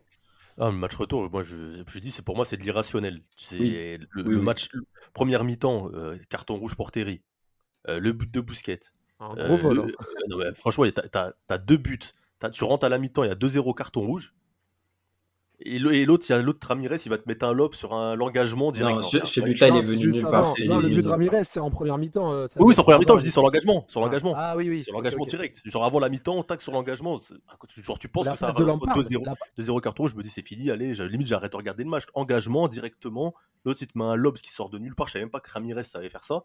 [0.57, 3.21] Ah, le match retour, moi je, dis, c'est pour moi c'est de l'irrationnel.
[3.35, 4.69] C'est le, match
[5.13, 7.21] première mi-temps, euh, carton rouge pour Terry,
[7.87, 8.79] le but de Bousquet.
[9.19, 9.95] Un gros vol.
[10.55, 11.99] franchement, tu as, deux buts.
[12.51, 14.35] tu rentres à la mi-temps, il y a 2-0 carton rouge.
[15.59, 18.15] Et l'autre, il y a l'autre Ramirez, il va te mettre un lob sur un
[18.15, 18.95] l'engagement direct.
[18.95, 20.51] Non, ce, but-là, il est venu nulle part.
[20.65, 22.33] Non, le but de Ramirez, c'est en première mi-temps.
[22.33, 23.85] Euh, oui, c'est en première mi-temps, je dis sur l'engagement.
[23.87, 24.33] Sur l'engagement.
[24.35, 24.83] Ah oui, oui.
[24.83, 25.61] Sur l'engagement direct.
[25.63, 27.19] Genre avant la mi-temps, tac sur l'engagement.
[27.67, 30.93] Genre, tu penses que ça va 2-0 2-0 carton, je me dis c'est fini, allez,
[30.93, 32.03] limite j'arrête de regarder le match.
[32.13, 33.33] Engagement directement.
[33.63, 35.07] L'autre, il te met un lob qui sort de nulle part.
[35.07, 36.43] Je savais même pas que Ramirez savait faire ça.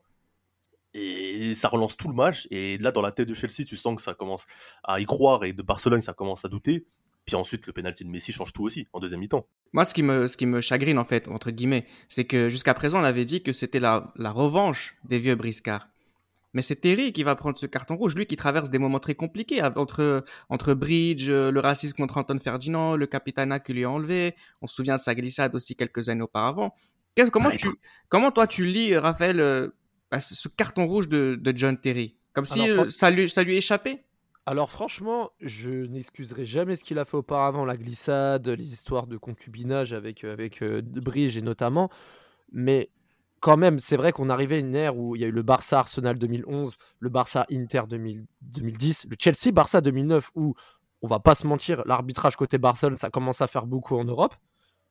[0.95, 2.47] Et ça relance tout le match.
[2.51, 4.47] Et là, dans la tête de Chelsea, tu sens que ça commence
[4.85, 5.45] à y croire.
[5.45, 6.87] Et de Barcelone, ça commence à douter.
[7.29, 9.47] Puis ensuite, le penalty de Messi change tout aussi en deuxième mi-temps.
[9.75, 12.73] Moi, ce qui me, ce qui me chagrine, en fait, entre guillemets, c'est que jusqu'à
[12.73, 15.91] présent, on avait dit que c'était la, la revanche des vieux briscards.
[16.55, 19.15] Mais c'est Terry qui va prendre ce carton rouge, lui qui traverse des moments très
[19.15, 23.91] compliqués entre, entre Bridge, euh, le racisme contre Anton Ferdinand, le capitana qui lui a
[23.91, 24.35] enlevé.
[24.63, 26.75] On se souvient de sa glissade aussi quelques années auparavant.
[27.31, 27.69] Comment, tu,
[28.09, 29.69] comment toi tu lis, Raphaël, euh,
[30.11, 32.17] bah, ce carton rouge de, de John Terry?
[32.33, 34.07] Comme si euh, ça, lui, ça lui échappait?
[34.49, 39.19] Alors franchement, je n'excuserai jamais ce qu'il a fait auparavant, la glissade, les histoires de
[39.19, 41.91] concubinage avec, euh, avec euh, Bridge et notamment.
[42.51, 42.89] Mais
[43.41, 45.43] quand même, c'est vrai qu'on arrivait à une ère où il y a eu le
[45.43, 50.55] Barça Arsenal 2011, le Barça Inter 2010, le Chelsea Barça 2009 où
[51.03, 54.35] on va pas se mentir, l'arbitrage côté Barcelone, ça commence à faire beaucoup en Europe.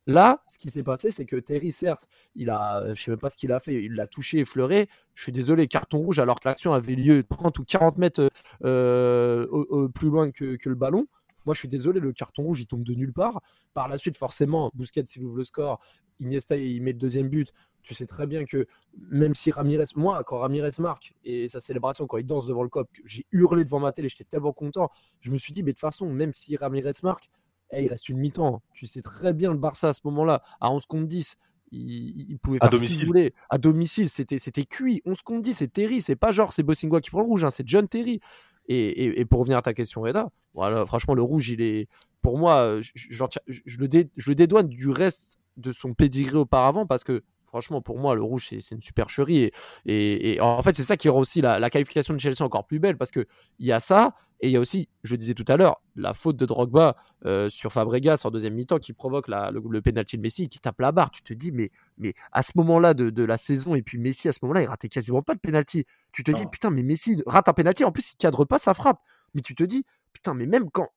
[0.07, 3.19] Là, ce qui s'est passé, c'est que Terry, certes, il a, euh, je sais même
[3.19, 4.87] pas ce qu'il a fait, il l'a touché, effleuré.
[5.13, 8.31] Je suis désolé, carton rouge, alors que l'action avait lieu 30 ou 40 mètres
[8.63, 11.07] euh, plus loin que, le ballon.
[11.45, 13.41] Moi, je suis désolé, le carton rouge, il tombe de nulle part.
[13.73, 15.81] Par la suite, forcément, Bousquet, s'il ouvre le score,
[16.19, 17.51] Iniesta, il met le deuxième but.
[17.83, 18.65] Tu sais très bien que
[19.09, 22.69] même si Ramirez, moi, quand Ramirez marque et sa célébration, quand il danse devant le
[22.69, 24.89] cop, j'ai hurlé devant ma télé, j'étais tellement content.
[25.19, 27.29] Je me suis dit, mais de toute façon, même si Ramirez marque,
[27.71, 28.61] eh, il reste une mi-temps.
[28.73, 31.37] Tu sais très bien le Barça à ce moment-là, à 11 contre 10.
[31.71, 32.93] Il, pouvait faire à domicile.
[32.93, 33.33] ce qu'il voulait.
[33.49, 35.01] À domicile, c'était, c'était cuit.
[35.05, 36.01] 11 contre 10, c'est Terry.
[36.01, 38.21] C'est pas genre c'est Bossingua qui prend le rouge, hein, c'est John Terry.
[38.69, 41.87] Et, pour revenir à ta question, Reda, voilà, franchement, le rouge, il est.
[42.21, 47.03] Pour moi, je, je, le, je le dédouane du reste de son pedigree auparavant parce
[47.03, 49.51] que Franchement, pour moi, le rouge, c'est une supercherie.
[49.85, 52.79] Et, et, en fait, c'est ça qui rend aussi la, qualification de Chelsea encore plus
[52.79, 53.25] belle parce qu'il
[53.59, 56.13] y a ça et il y a aussi, je le disais tout à l'heure, la
[56.13, 56.95] faute de Drogba
[57.25, 60.59] euh, sur Fabregas en deuxième mi-temps qui provoque la, le, le penalty de Messi qui
[60.59, 61.09] tape la barre.
[61.09, 64.31] Tu te dis, mais, mais à ce moment-là de, la saison, et puis Messi, à
[64.31, 65.85] ce moment-là, il ratait quasiment pas de penalty.
[66.11, 67.83] Tu te dis, putain, mais Messi rate un penalty.
[67.83, 69.01] En plus, il cadre pas sa frappe.
[69.33, 70.89] Mais tu te dis, putain, mais même quand,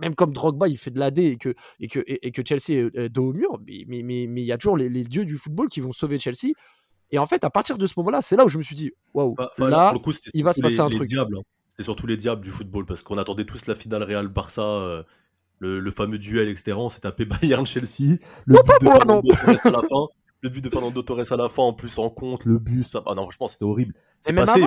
[0.00, 3.08] même comme Drogba, il fait de l'AD et que, et, que, et, que Chelsea est
[3.08, 5.80] dos au mur, mais il mais, mais, y a toujours les, dieux du football qui
[5.80, 6.52] vont sauver Chelsea.
[7.12, 8.90] Et en fait, à partir de ce moment-là, c'est là où je me suis dit,
[9.14, 9.94] waouh, là,
[10.34, 11.08] il va se passer un truc.
[11.12, 11.26] Hein.
[11.80, 15.02] C'est surtout les diables du football parce qu'on attendait tous la finale Real Barça, euh,
[15.60, 16.72] le, fameux duel, etc.
[16.76, 20.06] On s'est tapé Bayern Chelsea, le but de Fernando à la fin
[20.42, 23.02] le but de Fernando Torres à la fin, en plus en compte, le but, ça...
[23.06, 23.94] ah non, franchement, c'était horrible.
[24.20, 24.62] C'est passé,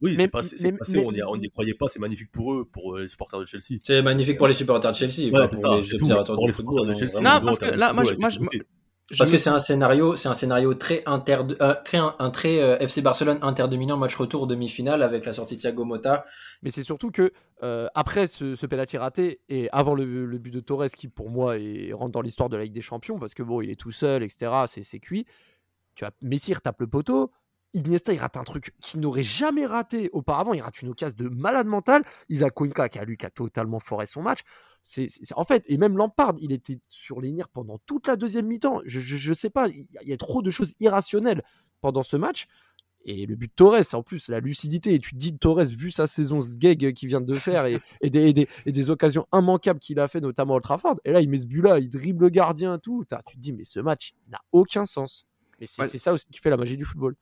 [0.00, 3.08] oui, c'est passé, passé on n'y croyait pas, c'est magnifique pour eux, pour euh, les
[3.08, 3.80] supporters de Chelsea.
[3.82, 7.20] C'est magnifique pour les supporters de Chelsea, ouais, c'est ça, pour, les, supporters de Chelsea.
[7.20, 8.04] Non, parce que là, moi,
[9.16, 12.78] parce que c'est un scénario, c'est un scénario très inter, euh, très un, très euh,
[12.78, 16.24] FC Barcelone interdominant match retour demi-finale avec la sortie de Thiago Motta.
[16.62, 20.60] Mais c'est surtout que euh, après ce, ce penalty raté et avant le, but de
[20.60, 23.42] Torres qui pour moi est, rentre dans l'histoire de la Ligue des Champions parce que
[23.44, 25.24] bon il est tout seul etc c'est cuit.
[25.94, 27.30] Tu as Messi tape le poteau,
[27.76, 30.54] Iniesta, il rate un truc qu'il n'aurait jamais raté auparavant.
[30.54, 32.02] Il rate une occasion de malade mental.
[32.28, 34.40] Isaac Cuenca, qui a lui, qui a totalement foré son match.
[34.82, 38.46] C'est, en fait, et même Lampard, il était sur les nerfs pendant toute la deuxième
[38.46, 38.80] mi-temps.
[38.86, 41.42] Je, ne sais pas, il y, a trop de choses irrationnelles
[41.80, 42.46] pendant ce match.
[43.04, 44.94] Et le but de Torres, en plus, la lucidité.
[44.94, 48.10] Et tu te dis, Torres, vu sa saison gag qu'il vient de faire et, et,
[48.10, 50.96] des, et, des, occasions immanquables qu'il a fait, notamment au Trafford.
[51.04, 53.04] Et là, il met ce but-là, il dribble le gardien tout.
[53.26, 55.26] Tu te dis, mais ce match n'a aucun sens.
[55.60, 57.16] Mais c'est ça aussi qui fait la magie du football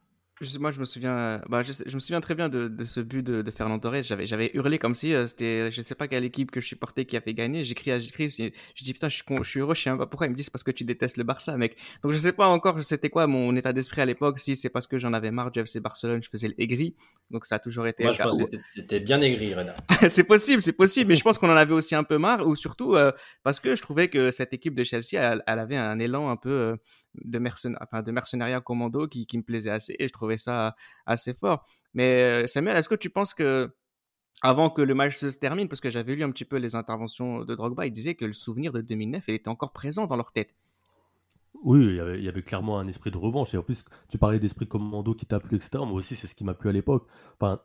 [0.58, 3.22] moi, je me souviens, bah, je, je, me souviens très bien de, de ce but
[3.22, 4.02] de, de Fernand Torres.
[4.02, 7.04] J'avais, j'avais hurlé comme si euh, c'était, je sais pas quelle équipe que je supportais
[7.04, 7.64] qui avait gagné.
[7.64, 10.06] J'écris à j'écris, je dis putain, je suis, je suis heureux, je sais même pas
[10.06, 10.26] pourquoi.
[10.26, 11.76] Il me dit c'est parce que tu détestes le Barça, mec.
[12.02, 14.38] Donc je sais pas encore c'était quoi mon état d'esprit à l'époque.
[14.38, 16.94] Si c'est parce que j'en avais marre du FC Barcelone, je faisais le aigri.
[17.30, 18.04] Donc ça a toujours été.
[18.04, 19.74] Moi, je pense que t'étais bien aigri, Reda.
[20.08, 21.08] c'est possible, c'est possible.
[21.08, 23.74] Mais je pense qu'on en avait aussi un peu marre, ou surtout euh, parce que
[23.74, 26.76] je trouvais que cette équipe de Chelsea, elle, elle avait un élan un peu euh,
[27.22, 27.40] de,
[27.80, 30.74] enfin, de mercenariat commando qui, me plaisait assez et je trouvais ça
[31.06, 31.66] assez fort.
[31.94, 33.70] Mais euh, Samuel, est-ce que tu penses que
[34.42, 37.44] avant que le match se termine, parce que j'avais lu un petit peu les interventions
[37.44, 40.32] de Drogba, il disait que le souvenir de 2009, il était encore présent dans leur
[40.32, 40.54] tête?
[41.62, 43.54] Oui, il y, avait, clairement un esprit de revanche.
[43.54, 45.82] Et en plus, tu parlais d'esprit commando qui t'a plu, etc.
[45.86, 47.06] Moi aussi, c'est ce qui m'a plu à l'époque.
[47.40, 47.60] Enfin,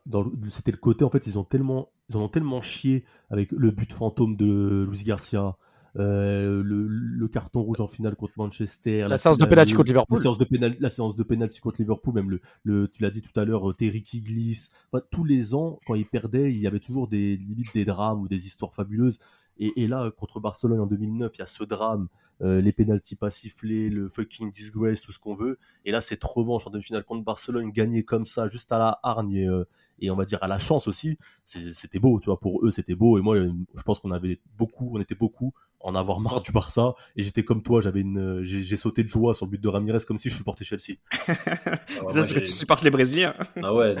[0.48, 3.70] c'était le côté, en fait, ils ont tellement, ils en ont tellement chié avec le
[3.70, 5.58] but fantôme de Luis Garcia,
[5.96, 10.22] euh, le, carton rouge en finale contre Manchester, la, séance de penalty contre Liverpool, la
[10.22, 13.38] séance de pénalty, la séance de penalty contre Liverpool, même le, tu l'as dit tout
[13.38, 14.70] à l'heure, euh, Terry qui glisse.
[15.10, 18.28] tous les ans, quand ils perdaient, il y avait toujours des limites des drames ou
[18.28, 19.18] des histoires fabuleuses.
[19.62, 22.08] Et, là, contre Barcelone en 2009, il y a ce drame,
[22.40, 25.58] euh, les pénalties pas sifflés, le fucking disgrace, tout ce qu'on veut.
[25.84, 29.34] Et là, cette revanche en demi-finale contre Barcelone, gagner comme ça, juste à la hargne
[29.34, 29.64] et, euh,
[30.00, 32.38] et on va dire à la chance aussi, c'était beau, tu vois.
[32.40, 33.18] Pour eux, c'était beau.
[33.18, 36.94] Et moi, je pense qu'on avait beaucoup, on était beaucoup en avoir marre du Barça.
[37.16, 40.00] Et j'étais comme toi, j'avais une, j'ai sauté de joie sur le but de Ramirez
[40.06, 40.98] comme si je supportais Chelsea.
[41.28, 41.34] ah,
[42.10, 43.34] ça, que tu supportes les Brésiliens.
[43.62, 43.96] Ah ouais.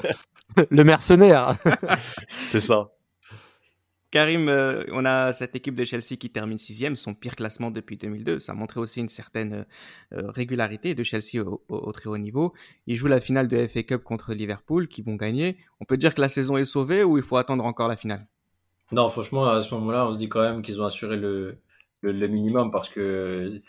[0.70, 1.56] le mercenaire.
[2.48, 2.90] C'est ça.
[4.12, 7.96] Karim, euh, on a cette équipe de Chelsea qui termine sixième, son pire classement depuis
[7.96, 8.40] 2002.
[8.40, 9.64] Ça montrait aussi une certaine
[10.12, 12.52] euh, régularité de Chelsea au, très haut niveau.
[12.86, 15.56] Ils jouent la finale de FA Cup contre Liverpool, qui vont gagner.
[15.80, 18.26] On peut dire que la saison est sauvée ou il faut attendre encore la finale?
[18.92, 21.56] Non, franchement, à ce moment-là, on se dit quand même qu'ils ont assuré le,
[22.02, 23.62] minimum parce que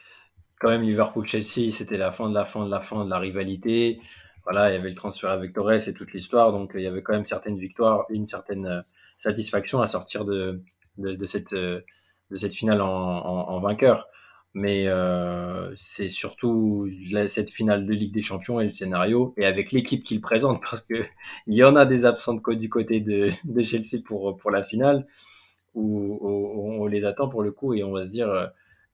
[0.59, 4.01] quand même Liverpool-Chelsea, c'était la fin de la fin de la fin de la rivalité.
[4.43, 7.01] Voilà, il y avait le transfert avec Torres et toute l'histoire, donc il y avait
[7.01, 8.81] quand même certaines victoires, une certaine euh,
[9.23, 10.61] satisfaction à sortir de,
[10.97, 14.07] de, cette, de cette finale en, vainqueur.
[14.55, 16.87] Mais euh, c'est surtout
[17.29, 20.81] cette finale de Ligue des Champions et le scénario, et avec l'équipe qu'il présente, parce
[20.81, 21.07] qu'il
[21.47, 25.07] y en a des absents du côté de, de, Chelsea pour, pour la finale,
[25.73, 28.45] où, on les attend pour le coup, et on va se dire, euh,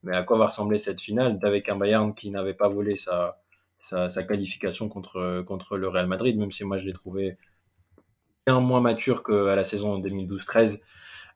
[0.04, 1.40] mais à quoi va ressembler cette finale?
[1.42, 3.42] Avec un Bayern qui n'avait pas volé sa,
[3.80, 7.38] sa, sa, qualification contre, contre le Real Madrid, même si moi je l'ai trouvé
[8.48, 10.80] moins mature qu'à la saison 2012-13.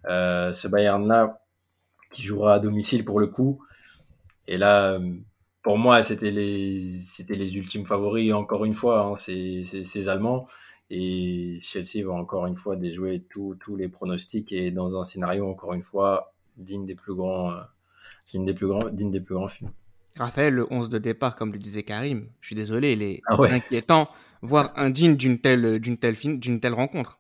[0.05, 1.41] Euh, ce Bayern-là,
[2.11, 3.63] qui jouera à domicile pour le coup.
[4.47, 4.99] Et là,
[5.63, 10.47] pour moi, c'était les, les ultimes favoris, encore une fois, hein, c'est ces Allemands.
[10.89, 15.73] Et Chelsea va encore une fois déjouer tous les pronostics et dans un scénario, encore
[15.73, 17.61] une fois, digne des plus grands, euh,
[18.31, 19.71] digne des plus grands, digne des plus grands films.
[20.17, 23.37] Raphaël, le 11 de départ, comme le disait Karim, je suis désolé, il est ah
[23.41, 24.09] inquiétant,
[24.41, 27.19] voire indigne d'une telle, d'une telle, d'une telle rencontre.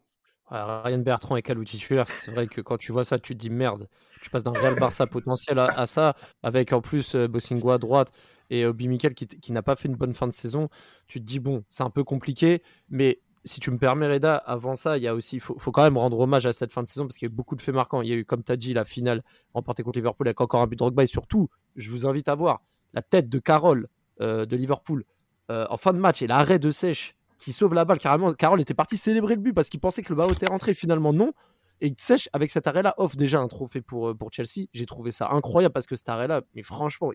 [0.51, 3.49] Ryan Bertrand et Calou titulaire, c'est vrai que quand tu vois ça, tu te dis
[3.49, 3.89] merde.
[4.21, 8.11] Tu passes d'un Real Barça potentiel à, ça, avec en plus euh, Bossingo à droite
[8.51, 10.69] et Obi Mikel qui, qui n'a pas fait une bonne fin de saison.
[11.07, 14.75] Tu te dis bon, c'est un peu compliqué, mais si tu me permets, Reda, avant
[14.75, 16.87] ça, il y a aussi, faut, faut quand même rendre hommage à cette fin de
[16.87, 18.01] saison parce qu'il y a eu beaucoup de faits marquants.
[18.01, 20.61] Il y a eu, comme tu as dit, la finale remportée contre Liverpool avec encore
[20.61, 22.61] un but de Drogba et surtout, je vous invite à voir
[22.93, 23.87] la tête de Carole
[24.21, 25.03] euh, de Liverpool
[25.51, 28.33] euh, en fin de match et l'arrêt de sèche qui sauve la balle carrément.
[28.33, 30.73] Carole était parti célébrer le but parce qu'il pensait que le ballon était rentré.
[30.73, 31.33] Finalement, non.
[31.83, 34.67] Et Sèche, avec cet arrêt-là, offre déjà un trophée pour, euh, pour Chelsea.
[34.71, 37.11] J'ai trouvé ça incroyable parce que cet arrêt-là, mais franchement,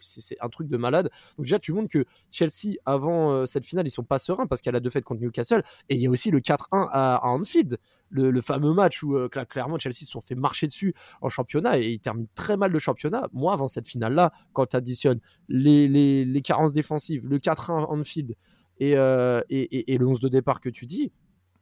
[0.00, 1.10] c'est un truc de malade.
[1.36, 4.60] Donc, déjà, tu montres que Chelsea, avant euh, cette finale, ils sont pas sereins parce
[4.60, 5.64] qu'il y a la défaite contre Newcastle.
[5.88, 7.78] Et il y a aussi le 4-1 à, Anfield,
[8.10, 11.90] le, fameux match où euh, clairement Chelsea se sont fait marcher dessus en championnat et
[11.90, 13.28] ils terminent très mal le championnat.
[13.32, 18.36] Moi, avant cette finale-là, quand tu additionnes les, carences défensives, le 4-1 à Anfield,
[18.78, 21.12] et, et, le 11 de départ que tu dis,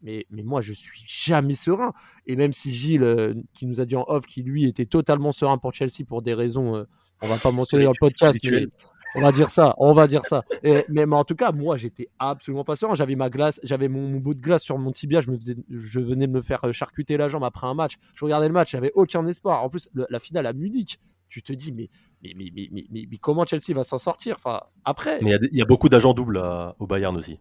[0.02, 1.92] mais, mais moi je suis jamais serein.
[2.26, 5.32] Et même si Gilles, euh, qui nous a dit en off, qui lui était totalement
[5.32, 6.84] serein pour Chelsea pour des raisons, euh,
[7.22, 8.66] on va pas mentionner dans le podcast, mais
[9.14, 10.42] on va dire ça, on va dire ça.
[10.62, 12.94] Et, mais, en tout cas, moi j'étais absolument pas serein.
[12.94, 16.00] J'avais ma glace, j'avais mon, bout de glace sur mon tibia, je, me faisais, je
[16.00, 17.96] venais de me faire charcuter la jambe après un match.
[18.14, 19.62] Je regardais le match, j'avais aucun espoir.
[19.62, 21.88] En plus, la finale à Munich, tu te dis, mais,
[22.22, 24.36] mais, mais, mais, mais, comment Chelsea va s'en sortir?
[24.36, 25.20] Enfin, après...
[25.22, 26.42] Mais il y, a beaucoup d'agents doubles
[26.78, 27.38] au Bayern aussi.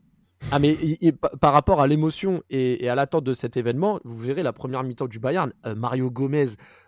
[0.51, 0.77] Ah mais
[1.39, 5.07] par rapport à l'émotion et, à l'attente de cet événement, vous verrez la première mi-temps
[5.07, 6.47] du Bayern, euh, Mario Gomez,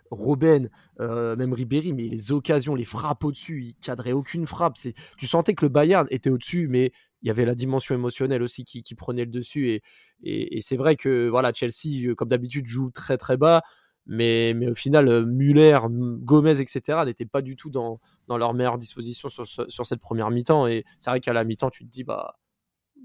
[0.10, 4.78] Robben, euh, même Ribéry, mais les occasions, les frappes au-dessus, il cadrait aucune frappe.
[4.78, 8.42] C'est, tu sentais que le Bayern était au-dessus, mais il y avait la dimension émotionnelle
[8.42, 9.82] aussi qui, prenait le dessus.
[10.24, 13.62] Et, c'est vrai que voilà, Chelsea, euh, comme d'habitude, joue très très bas.
[14.08, 18.80] Mais, mais au final, Muller, Gomez, etc., n'étaient pas du tout dans, dans leur meilleure
[18.80, 20.66] disposition sur, sur cette première mi-temps.
[20.68, 22.36] Et c'est vrai qu'à la mi-temps, tu te dis, bah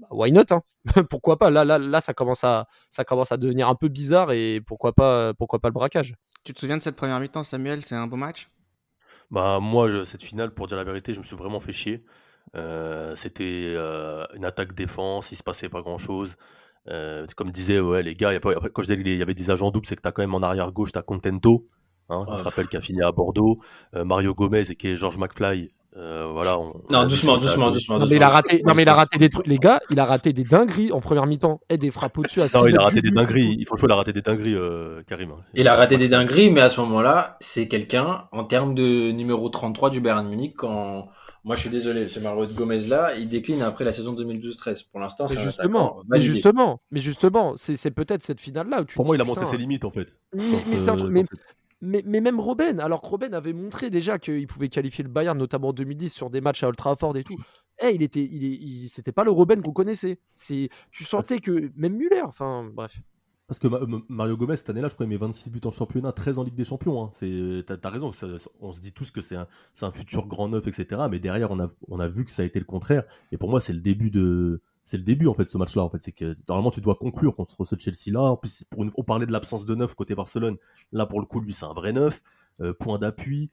[0.09, 0.61] why not hein?
[1.09, 1.49] Pourquoi pas?
[1.49, 4.93] Là, là, là, ça commence, à, ça commence à devenir un peu bizarre et pourquoi
[4.93, 6.15] pas, pourquoi pas le braquage?
[6.43, 7.81] Tu te souviens de cette première mi-temps, Samuel?
[7.81, 8.49] C'est un beau match?
[9.31, 12.05] Bah, Moi, je, cette finale, pour dire la vérité, je me suis vraiment fait chier.
[12.55, 16.37] Euh, c'était euh, une attaque-défense, il se passait pas grand-chose.
[16.89, 19.33] Euh, comme disait ouais, les gars, y a pas, quand je disais qu'il y avait
[19.33, 21.67] des agents doubles, c'est que tu as quand même en arrière gauche, tu as Contento,
[22.09, 23.59] hein, on se rappelle qu'il a fini à Bordeaux,
[23.95, 25.73] euh, Mario Gomez et qui est George McFly.
[25.97, 26.59] Euh, voilà,
[26.91, 29.29] non, doucement, doucement, doucement, Non, mais il a raté, non, mais il a raté des
[29.29, 32.41] trucs, les gars, il a raté des dingueries en première mi-temps et des frappes au-dessus
[32.41, 34.21] à Non, il a raté des dingueries, il faut le choix, il a raté des
[34.21, 35.31] dingueries, euh, Karim.
[35.31, 35.41] Hein.
[35.55, 39.49] Il a raté des dingueries, mais à ce moment-là, c'est quelqu'un, en termes de numéro
[39.49, 41.09] 33 du Bayern Munich, quand
[41.47, 44.83] moi, je suis désolé, ce Mario Gomez là, il décline après la saison 2012-13.
[44.91, 48.95] Pour l'instant, c'est justement, mais justement, mais justement, c'est peut-être cette finale là où tu.
[48.95, 50.17] Pour moi, il a montré ses limites en fait.
[50.33, 50.43] Mais,
[51.09, 51.23] mais,
[51.81, 55.73] même Robben, alors que Robben avait montré déjà qu'il pouvait qualifier le Bayern, notamment en
[55.73, 57.37] 2010 sur des matchs à Ultra Trafford et tout.
[57.83, 60.19] Eh, il était, il, il c'était pas le Robben qu'on connaissait.
[60.33, 62.99] C'est, tu sentais que même Muller, enfin bref.
[63.47, 63.67] Parce que
[64.09, 66.55] Mario Gomez, cette année-là, je crois, il met 26 buts en championnat, 13 en Ligue
[66.55, 67.05] des Champions.
[67.05, 67.11] Hein.
[67.65, 68.11] T'as as raison,
[68.59, 69.47] on se dit tous que c'est un,
[69.81, 71.03] un, futur grand neuf, etc.
[71.09, 73.03] Mais derrière, on a, on a vu que ça a été le contraire.
[73.31, 74.61] Et pour moi, c'est le début de.
[74.87, 75.83] C'est le début en fait ce match-là.
[75.83, 78.21] En fait, c'est que normalement tu dois conclure contre ce Chelsea-là.
[78.21, 80.55] En plus, pour une, on parlait de l'absence de neuf côté Barcelone.
[80.93, 82.21] Là, pour le coup, lui, c'est un vrai neuf.
[82.61, 83.51] Euh, point d'appui.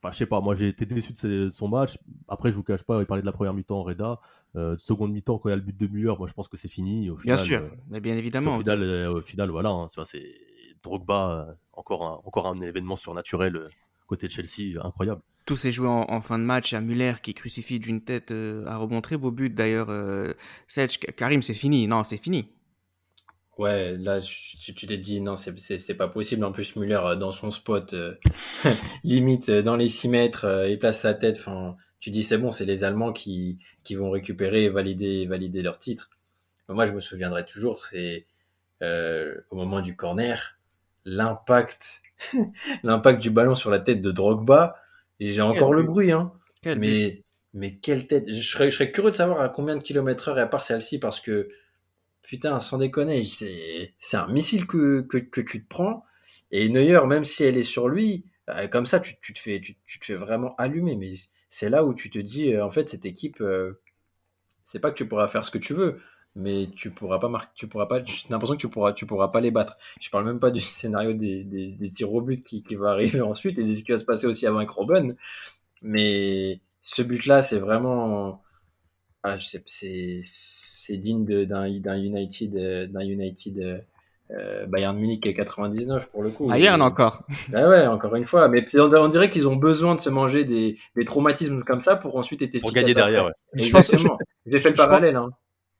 [0.00, 1.98] Enfin, je sais pas, moi j'ai été déçu de, son match.
[2.28, 4.20] Après, je vous cache pas, il parlait de la première mi-temps, Reda.
[4.54, 6.56] Euh, seconde mi-temps, quand il y a le but de Muller, moi je pense que
[6.56, 7.10] c'est fini.
[7.10, 8.54] Au final, bien sûr, euh, mais bien évidemment.
[8.54, 10.22] Au final, euh, au final voilà, hein, c'est
[10.84, 13.70] Drogba, encore un, encore un événement surnaturel
[14.06, 15.22] côté de Chelsea, incroyable.
[15.44, 19.00] Tout s'est joué en, fin de match à Muller qui crucifie d'une tête à rebond
[19.00, 19.88] très beau but d'ailleurs.
[21.16, 21.86] Karim, c'est fini.
[21.86, 22.48] Non, c'est fini.
[23.56, 26.44] Ouais, là, tu t'es dit, non, c'est pas possible.
[26.44, 28.14] En plus, Muller, euh, dans son spot, euh,
[29.04, 31.36] limite euh, dans les 6 mètres, il place sa tête.
[31.38, 35.62] Enfin, tu dis, c'est bon, c'est les Allemands qui, qui vont récupérer et valider, valider
[35.62, 36.10] leur titre.
[36.68, 38.26] moi, je me souviendrai toujours, c'est
[38.82, 40.58] au moment du corner,
[41.06, 42.02] l'impact
[42.82, 44.76] l'impact du ballon sur la tête de Drogba.
[45.20, 46.32] Et j'ai encore le bruit, hein.
[46.64, 47.22] mais,
[47.52, 48.24] mais quelle tête.
[48.28, 50.62] Je serais, je serais curieux de savoir à combien de kilomètres heure est à part
[50.62, 51.48] celle-ci parce que
[52.22, 56.04] putain, sans déconner, c'est un missile que, que, que, tu te prends.
[56.50, 59.60] Et Neuer, même si elle est sur lui, euh, comme ça, tu, tu te fais,
[59.60, 60.96] tu, tu, te fais vraiment allumer.
[60.96, 61.12] Mais
[61.48, 63.80] c'est là où tu te dis, euh, en fait, cette équipe, euh,
[64.64, 66.00] c'est pas que tu pourras faire ce que tu veux,
[66.36, 69.28] mais tu pourras pas marquer, tu pourras pas, j'ai l'impression que tu pourras, tu pourras
[69.28, 69.76] pas les battre.
[70.00, 72.90] Je parle même pas du scénario des, des, des tirs au but qui, qui va
[72.90, 75.16] arriver ensuite et de ce qui va se passer aussi avant avec Robben.
[75.82, 78.42] Mais ce but-là, c'est vraiment,
[79.22, 80.22] ah, je sais, c'est,
[80.80, 83.78] c'est digne d'un United, euh, d'un United euh,
[84.30, 86.46] euh, Bayern Munich 99 pour le coup.
[86.46, 87.22] Bayern encore.
[87.50, 88.48] Bah ouais, encore une fois.
[88.48, 92.16] Mais on, dirait qu'ils ont besoin de se manger des, des, traumatismes comme ça pour
[92.16, 93.32] ensuite être Pour gagner derrière, ouais.
[93.56, 94.18] Exactement.
[94.46, 95.16] J'ai fait le parallèle.
[95.16, 95.30] Hein.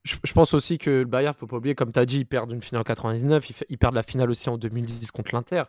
[0.04, 2.52] Je, pense aussi que le Bayern, faut pas oublier, comme tu as dit, ils perdent
[2.52, 5.62] une finale en 99, ils, perdent la finale aussi en 2010 contre l'Inter.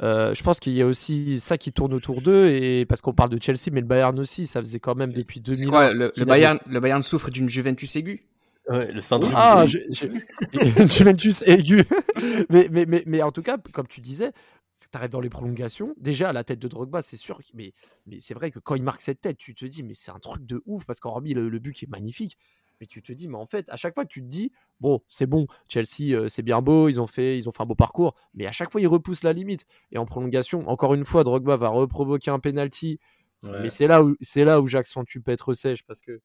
[0.00, 3.30] je pense qu'il y a aussi ça qui tourne autour d'eux, et parce qu'on parle
[3.30, 6.60] de Chelsea, mais le Bayern aussi, ça faisait quand même depuis 2000 quoi, le, Bayern,
[6.66, 8.24] le Bayern souffre d'une Juventus aiguë?
[8.70, 9.32] Le syndrome.
[9.34, 9.66] Ah,
[10.86, 11.84] Juventus aigu.
[12.50, 14.32] mais, mais, mais, mais, en tout cas, comme tu disais,
[14.80, 15.94] tu arrives dans les prolongations.
[15.96, 17.40] Déjà, à la tête de Drogba, c'est sûr.
[17.52, 17.72] Mais,
[18.06, 20.20] mais c'est vrai que quand il marque cette tête, tu te dis, mais c'est un
[20.20, 22.38] truc de ouf, parce qu'en le, le but qui est magnifique,
[22.80, 25.26] mais tu te dis, mais en fait, à chaque fois, tu te dis, bon, c'est
[25.26, 28.14] bon, Chelsea, euh, c'est bien beau, ils ont, fait, ils ont fait un beau parcours,
[28.34, 29.66] mais à chaque fois, ils repoussent la limite.
[29.92, 32.98] Et en prolongation, encore une fois, Drogba va reprovoquer un penalty.
[33.42, 36.20] Mais c'est là où, c'est là où j'accentue Petre Sèche, parce que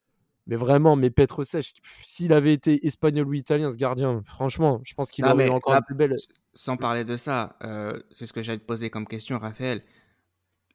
[0.48, 4.94] mais vraiment, mais Petre Sèche, s'il avait été espagnol ou italien, ce gardien, franchement, je
[4.94, 6.16] pense qu'il aurait encore la plus belle.
[6.54, 9.82] Sans parler de ça, euh, c'est ce que j'allais te poser comme question, Raphaël.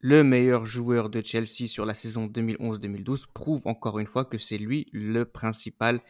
[0.00, 4.56] Le meilleur joueur de Chelsea sur la saison 2011-2012 prouve encore une fois que c'est
[4.56, 6.00] lui le principal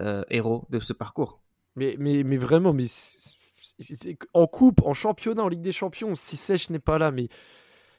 [0.00, 1.42] euh, héros de ce parcours.
[1.74, 2.86] Mais, mais, mais vraiment, mais
[4.34, 7.28] en coupe, en championnat, en Ligue des Champions, si Sèche n'est pas là, mais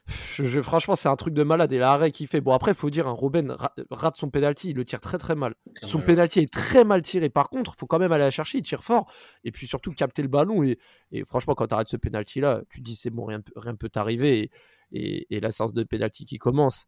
[0.08, 1.72] je, franchement, c'est un truc de malade.
[1.72, 2.40] Et l'arrêt qu'il fait.
[2.40, 3.56] Bon, après, il faut dire, un hein, Robben
[3.90, 5.54] rate son penalty, il le tire très très mal.
[5.82, 7.28] Son penalty est très mal tiré.
[7.28, 9.10] Par contre, il faut quand même aller la chercher, il tire fort.
[9.44, 10.62] Et puis surtout, capter le ballon.
[10.62, 10.78] Et,
[11.24, 14.50] franchement, quand tu arrêtes ce penalty là, tu dis, c'est bon, rien, rien peut t'arriver.
[14.92, 16.86] Et, la séance de penalty qui commence.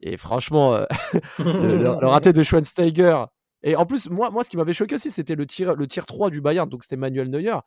[0.00, 0.84] Et franchement, euh,
[1.38, 3.24] le, raté de Schweinsteiger.
[3.62, 6.04] Et en plus, moi, moi ce qui m'avait choqué aussi, c'était le tir, le tir
[6.06, 6.68] 3 du Bayern.
[6.68, 7.58] Donc, c'était Manuel Neuer.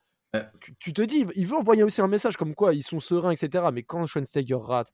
[0.79, 3.65] Tu, te dis, il veut envoyer aussi un message comme quoi ils sont sereins, etc.
[3.73, 4.91] Mais quand Schweinsteiger rate,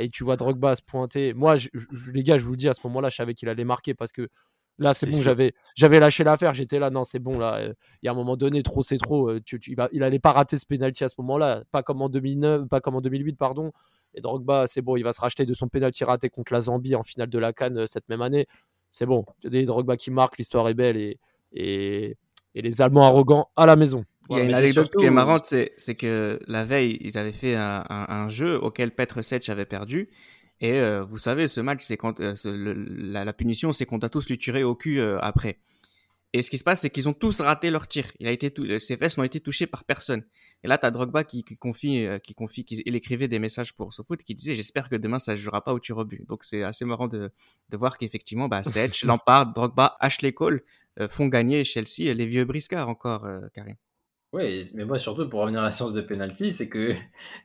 [0.00, 1.56] et tu vois Drogba se pointer, moi,
[2.12, 4.12] les gars, je vous le dis, à ce moment-là, je savais qu'il allait marquer parce
[4.12, 4.28] que
[4.78, 8.06] là, c'est bon, j'avais, j'avais lâché l'affaire, j'étais là, non, c'est bon, là, euh, il
[8.06, 9.30] y a un moment donné, trop, c'est trop.
[9.30, 12.08] Euh, tu, il, va, allait pas rater ce penalty à ce moment-là, pas comme en
[12.08, 13.72] 2009, pas comme en 2008, pardon.
[14.14, 16.94] Et Drogba, c'est bon, il va se racheter de son penalty raté contre la Zambie
[16.94, 18.46] en finale de la Cannes euh, cette même année.
[18.90, 21.18] C'est bon, des Drogba qui marque, l'histoire est belle et,
[21.52, 22.16] et
[22.54, 24.04] et les Allemands arrogants à la maison.
[24.30, 27.54] Il y a une anecdote qui est marrante, c'est que la veille, ils avaient fait
[27.56, 30.08] un, jeu auquel Petr Sech avait perdu.
[30.60, 34.28] Et euh, vous savez, ce match, c'est quand euh, la, punition, c'est qu'on doit tous
[34.28, 35.58] lui tirer au cul euh, après.
[36.32, 38.06] Et ce qui se passe, c'est qu'ils ont tous raté leur tir.
[38.20, 40.22] Il a été ses fesses n'ont été touchées par personne.
[40.62, 44.22] Et là, tu as Drogba qui, confie, qui confie, qu'il écrivait des messages pour SoFoot
[44.22, 46.26] qui disait J'espère que demain, ça ne jouera pas au tir au but.
[46.26, 47.32] Donc, c'est assez marrant de,
[47.68, 50.62] de voir qu'effectivement, bah, Sech, Lampard, Drogba, Ashley Cole
[51.08, 53.76] font gagner Chelsea les vieux briscards encore, euh, Karim.
[54.32, 56.94] Oui, mais moi surtout pour revenir à la science de penalty, c'est que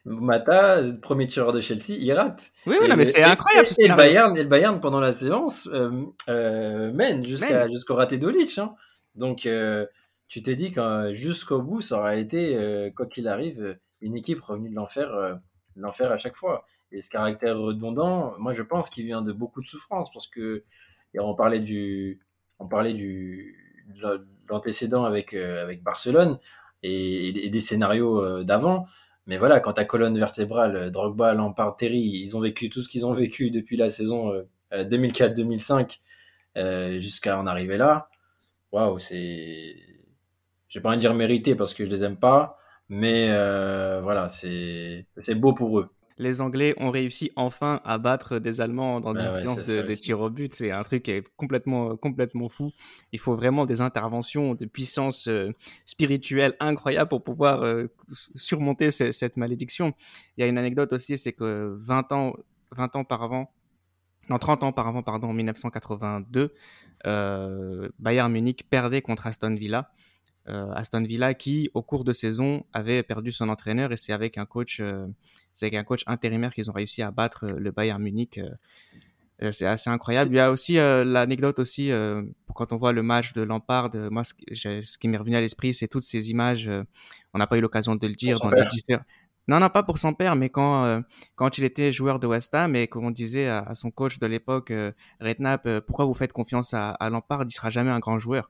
[0.05, 2.51] Mata, premier tireur de Chelsea, il rate.
[2.65, 3.67] Oui, oui, mais c'est incroyable.
[3.77, 8.57] Et, le Bayern, et le Bayern pendant la séance euh, mène jusqu'au raté d'Olic.
[8.57, 8.73] Hein.
[9.15, 9.49] Donc
[10.29, 14.69] tu t'es dit que jusqu'au bout, ça aurait été, quoi qu'il arrive, une équipe revenue
[14.69, 15.39] de l'enfer,
[15.75, 16.65] l'enfer à chaque fois.
[16.93, 20.63] Et ce caractère redondant, moi je pense qu'il vient de beaucoup de souffrance parce que
[21.19, 22.21] on parlait du
[22.59, 23.55] on parlait du,
[23.95, 26.39] de l'antécédent avec, euh, avec Barcelone.
[26.83, 28.87] et, des scénarios d'avant.
[29.25, 33.05] Mais voilà, quand ta colonne vertébrale, Drogba, Lampard, Terry, ils ont vécu tout ce qu'ils
[33.05, 34.31] ont vécu depuis la saison
[34.71, 35.99] 2004-2005
[36.99, 38.09] jusqu'à en arriver là.
[38.71, 39.75] Waouh, c'est.
[40.69, 42.57] J'ai pas envie de dire mérité parce que je les aime pas,
[42.89, 43.27] mais
[44.01, 49.13] voilà, c'est beau pour eux les Anglais ont réussi enfin à battre des Allemands dans
[49.13, 50.53] bah une séance de, tirs au but.
[50.55, 52.71] C'est un truc qui est complètement, complètement fou.
[53.11, 55.51] Il faut vraiment des interventions de puissance euh,
[55.85, 57.87] spirituelle incroyable pour pouvoir euh,
[58.35, 59.93] surmonter cette malédiction.
[60.37, 62.33] Il y a une anecdote aussi, c'est que 20 ans,
[62.71, 63.51] 20 ans auparavant,
[64.29, 66.53] non, 30 ans auparavant, pardon, en 1982,
[67.05, 69.91] euh, Bayern Munich perdait contre Aston Villa.
[70.49, 74.37] Euh, Aston Villa qui, au cours de saison, avait perdu son entraîneur et c'est avec
[74.37, 75.07] un coach, euh,
[75.53, 78.39] c'est avec un coach intérimaire qu'ils ont réussi à battre euh, le Bayern Munich.
[79.51, 80.31] c'est assez incroyable.
[80.33, 81.91] Il y a aussi l'anecdote aussi
[82.55, 83.91] quand on voit le match de Lampard.
[84.09, 86.69] moi, ce, qui m'est revenu à l'esprit, c'est toutes ces images.
[87.33, 89.03] on n'a pas eu l'occasion de le dire dans les différents.
[89.47, 91.03] Non, non, pas pour son père, mais quand
[91.35, 94.73] quand il était joueur de West Ham et qu'on disait à, son coach de l'époque,
[95.21, 97.43] Redknapp, pourquoi vous faites confiance à, à Lampard?
[97.43, 98.49] Il sera jamais un grand joueur.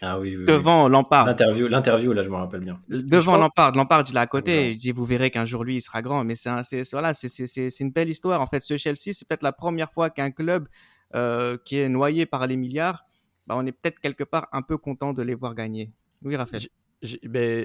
[0.00, 1.26] Ah oui, devant Lampard.
[1.26, 2.80] L'interview, l'interview, là, je me rappelle bien.
[2.88, 4.70] Devant Lampard, Lampard, il est à côté.
[4.70, 6.22] Il dit, vous verrez qu'un jour lui, il sera grand.
[6.24, 8.40] Mais c'est, c'est, voilà, c'est, c'est, c'est une belle histoire.
[8.40, 10.68] En fait, ce Chelsea, c'est peut-être la première fois qu'un club
[11.16, 13.04] euh, qui est noyé par les milliards,
[13.46, 15.90] bah, on est peut-être quelque part un peu content de les voir gagner.
[16.22, 16.62] Oui, Raphaël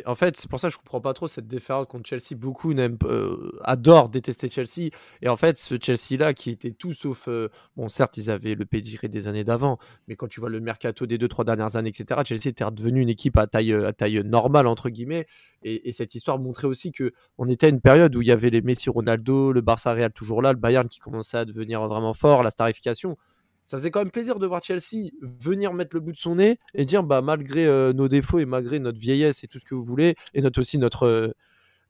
[0.05, 2.35] en fait, c'est pour ça que je comprends pas trop cette déférence contre Chelsea.
[2.35, 4.91] Beaucoup euh, adorent détester Chelsea.
[5.21, 7.27] Et en fait, ce Chelsea-là, qui était tout sauf.
[7.27, 10.59] Euh, bon, certes, ils avaient le pedigree des années d'avant, mais quand tu vois le
[10.59, 13.93] mercato des deux, trois dernières années, etc., Chelsea était redevenu une équipe à taille, à
[13.93, 15.25] taille normale, entre guillemets.
[15.63, 18.49] Et, cette histoire montrait aussi que on était à une période où il y avait
[18.49, 22.13] les Messi, Ronaldo, le Barça Real toujours là, le Bayern qui commençait à devenir vraiment
[22.13, 23.17] fort, la starification
[23.65, 26.57] ça faisait quand même plaisir de voir Chelsea venir mettre le bout de son nez
[26.73, 29.75] et dire bah malgré euh, nos défauts et malgré notre vieillesse et tout ce que
[29.75, 31.31] vous voulez et notre aussi notre euh,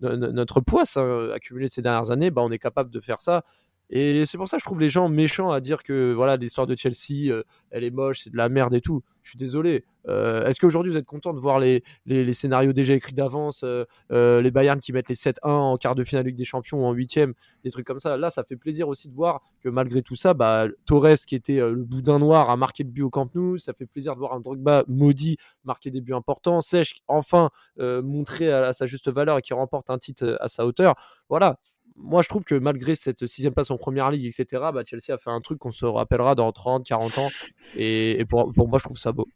[0.02, 3.44] notre poisse hein, accumulée ces dernières années, bah on est capable de faire ça
[3.90, 6.68] et c'est pour ça que je trouve les gens méchants à dire que voilà l'histoire
[6.68, 9.04] de Chelsea, euh, elle est moche, c'est de la merde et tout.
[9.22, 9.86] Je suis désolé.
[10.08, 14.42] Euh, est-ce qu'aujourd'hui vous êtes content de voir les, les, scénarios déjà écrits d'avance, euh,
[14.42, 16.92] les Bayern qui mettent les 7-1 en quart de finale Ligue des Champions ou en
[16.92, 18.18] huitième, des trucs comme ça.
[18.18, 21.60] Là, ça fait plaisir aussi de voir que malgré tout ça, bah, Torres qui était
[21.60, 23.58] le boudin noir a marqué le but au Camp Nou.
[23.58, 28.52] Ça fait plaisir de voir un Drogba maudit marquer des buts importants, Sèche enfin montrer
[28.52, 30.96] à, à, sa juste valeur et qui remporte un titre à sa hauteur.
[31.30, 31.60] Voilà,
[31.96, 35.18] moi, je trouve que malgré cette sixième place en première ligue, etc., bah, Chelsea a
[35.18, 37.30] fait un truc qu'on se rappellera dans 30, 40 ans.
[37.76, 39.28] Et, pour, moi, je trouve ça beau.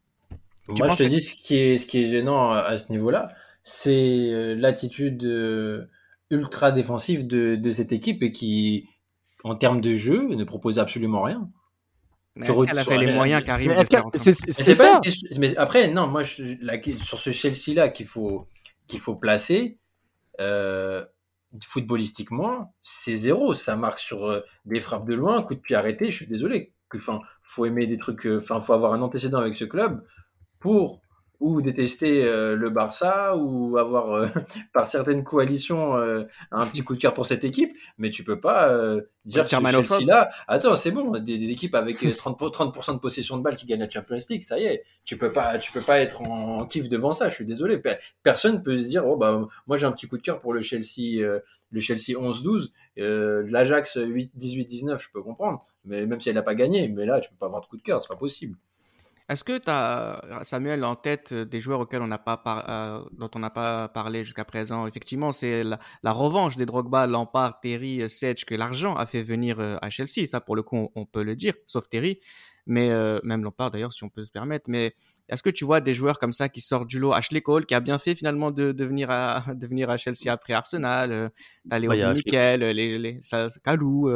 [0.70, 3.30] Moi, je te dis, ce qui est, ce qui est gênant à ce niveau-là,
[3.64, 5.90] c'est euh, l'attitude euh,
[6.30, 8.88] ultra défensive de, cette équipe et qui,
[9.44, 11.50] en termes de jeu, ne propose absolument rien.
[12.36, 13.74] Mais est-ce qu'elle a fait les moyens qu'arrive
[14.14, 15.02] C'est ça.
[15.38, 16.44] Mais après, non, moi, je,
[17.04, 18.48] sur ce Chelsea-là qu'il faut,
[18.88, 19.80] qu'il faut placer,
[20.40, 21.04] euh,
[21.64, 23.54] footballistiquement, c'est zéro.
[23.54, 26.06] Ça marque sur euh, des frappes de loin, coup de pied arrêté.
[26.06, 26.74] Je suis désolé.
[26.96, 28.26] Enfin, faut aimer des trucs.
[28.26, 30.04] Euh, enfin, faut avoir un antécédent avec ce club
[30.60, 31.02] pour
[31.40, 34.28] ou détester euh, le Barça ou avoir euh,
[34.74, 38.40] par certaines coalitions euh, un petit coup de cœur pour cette équipe, mais tu peux
[38.40, 38.68] pas
[39.26, 43.44] dire que Chelsea là, attends, c'est bon, des, équipes avec 30%, 30 de possession de
[43.44, 46.00] balles qui gagnent la Champions League, ça y est, tu peux pas tu peux pas
[46.00, 47.82] être en, kiff devant ça, je suis désolé,
[48.24, 50.62] personne peut se dire oh bah moi j'ai un petit coup de cœur pour le
[50.62, 51.22] Chelsea
[51.72, 56.88] le Chelsea 11-12, l'Ajax 18-19, je peux comprendre, mais même si elle n'a pas gagné,
[56.88, 58.58] mais là tu peux pas avoir de coup de cœur, c'est pas possible.
[59.30, 63.04] Est-ce que tu as, Samuel, en tête euh, des joueurs auxquels on n'a pas euh,
[63.12, 64.88] dont on n'a pas parlé jusqu'à présent?
[64.88, 69.60] Effectivement, c'est la, revanche des Drogba, Lampard, Terry, euh, Sedge que l'argent a fait venir
[69.60, 70.26] à Chelsea.
[70.26, 72.20] Ça, pour le coup, on, peut le dire, sauf Terry,
[72.66, 72.90] mais
[73.24, 74.70] même Lampard d'ailleurs, si on peut se permettre.
[74.70, 74.96] Mais
[75.30, 77.12] est-ce que tu vois des joueurs comme ça qui sortent du lot?
[77.12, 81.12] Ashley Cole, qui a bien fait finalement de, venir, à, de à Chelsea après Arsenal,
[81.12, 81.30] euh,
[81.78, 83.20] Léo Nickel, les, les,
[83.64, 84.10] Kalou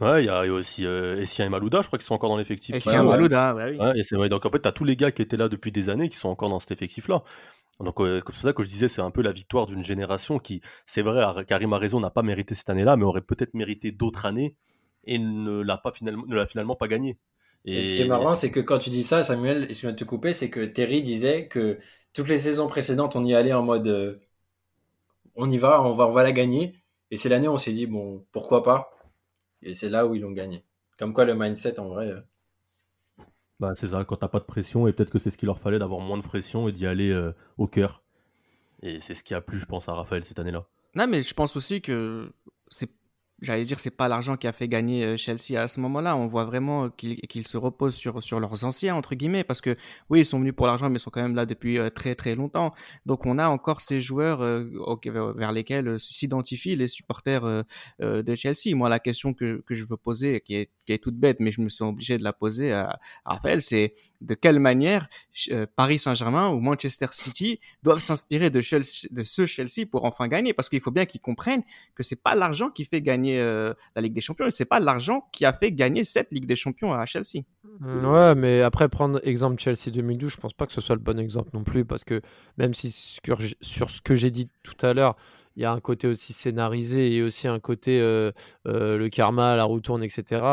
[0.00, 2.36] Ouais, il y, a aussi euh, Essien et Malouda, je crois qu'ils sont encore dans
[2.36, 2.76] l'effectif.
[2.76, 4.00] Essien et Malouda, ouais, oui.
[4.00, 4.28] et.
[4.28, 6.16] Donc en fait, tu as tous les gars qui étaient là depuis des années qui
[6.16, 7.22] sont encore dans cet effectif-là.
[7.80, 10.38] Donc euh, c'est pour ça que je disais, c'est un peu la victoire d'une génération
[10.38, 13.90] qui, c'est vrai, Karim a raison, n'a pas mérité cette année-là, mais aurait peut-être mérité
[13.90, 14.54] d'autres années
[15.04, 17.18] et ne l'a pas finalement, ne l'a finalement pas gagné.
[17.64, 19.96] Et, ce qui est marrant, c'est que quand tu dis ça, Samuel, je viens de
[19.96, 21.78] te couper, c'est que Terry disait que
[22.12, 24.20] toutes les saisons précédentes, on y allait en mode, euh,
[25.34, 26.74] on y va, on va, on va la gagner.
[27.10, 28.95] Et c'est l'année où on s'est dit, bon, pourquoi pas?
[29.62, 30.64] Et c'est là où ils l'ont gagné.
[30.98, 32.06] Comme quoi, le mindset, en vrai.
[32.06, 32.20] Euh,
[33.60, 35.58] bah, c'est ça, quand t'as pas de pression, et peut-être que c'est ce qu'il leur
[35.58, 38.02] fallait d'avoir moins de pression et d'y aller euh, au cœur.
[38.82, 40.66] Et c'est ce qui a plu, je pense, à Raphaël cette année-là.
[40.94, 42.30] Non, mais je pense aussi que
[42.68, 42.90] c'est
[43.40, 46.16] j'allais dire, c'est pas l'argent qui a fait gagner euh, Chelsea à ce moment-là.
[46.16, 49.76] On voit vraiment qu'ils se reposent sur, leurs anciens, entre guillemets, parce que
[50.10, 52.14] oui, ils sont venus pour l'argent, mais ils sont quand même là depuis euh, très
[52.14, 52.72] très longtemps.
[53.04, 54.64] Donc on a encore ces joueurs euh,
[55.36, 57.64] vers lesquels s'identifient les supporters
[58.00, 58.74] de Chelsea.
[58.74, 61.50] Moi, la question que, que je veux poser, qui est, qui est toute bête, mais
[61.50, 65.08] je me suis obligé de la poser à, à Raphaël, c'est de quelle manière
[65.76, 70.80] Paris Saint-Germain ou Manchester City doivent s'inspirer de, ce Chelsea pour enfin gagner, parce qu'il
[70.80, 71.62] faut bien qu'ils comprennent
[71.94, 74.80] que c'est pas l'argent qui fait gagner euh, la Ligue des Champions et c'est pas
[74.80, 77.42] l'argent qui a fait gagner cette Ligue des Champions à Chelsea.
[77.80, 81.02] Mm, ouais, mais après prendre exemple Chelsea 2012, je pense pas que ce soit le
[81.02, 82.22] bon exemple non plus parce que
[82.56, 85.16] même si sur ce que j'ai dit tout à l'heure,
[85.56, 88.30] il y a un côté aussi scénarisé et aussi un côté euh,
[88.66, 90.44] euh, le karma, la roue tourne, etc.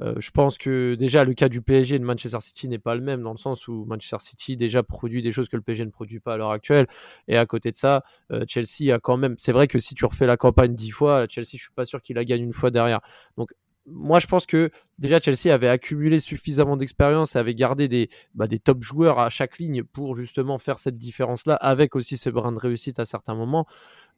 [0.00, 2.94] Euh, je pense que déjà le cas du PSG et de Manchester City n'est pas
[2.94, 5.84] le même dans le sens où Manchester City déjà produit des choses que le PSG
[5.84, 6.86] ne produit pas à l'heure actuelle.
[7.26, 8.04] Et à côté de ça,
[8.46, 9.34] Chelsea a quand même.
[9.38, 12.00] C'est vrai que si tu refais la campagne dix fois, Chelsea, je suis pas sûr
[12.02, 13.00] qu'il la gagne une fois derrière.
[13.36, 13.52] Donc
[13.90, 18.46] moi, je pense que déjà Chelsea avait accumulé suffisamment d'expérience et avait gardé des, bah,
[18.46, 22.52] des top joueurs à chaque ligne pour justement faire cette différence-là, avec aussi ce brin
[22.52, 23.66] de réussite à certains moments.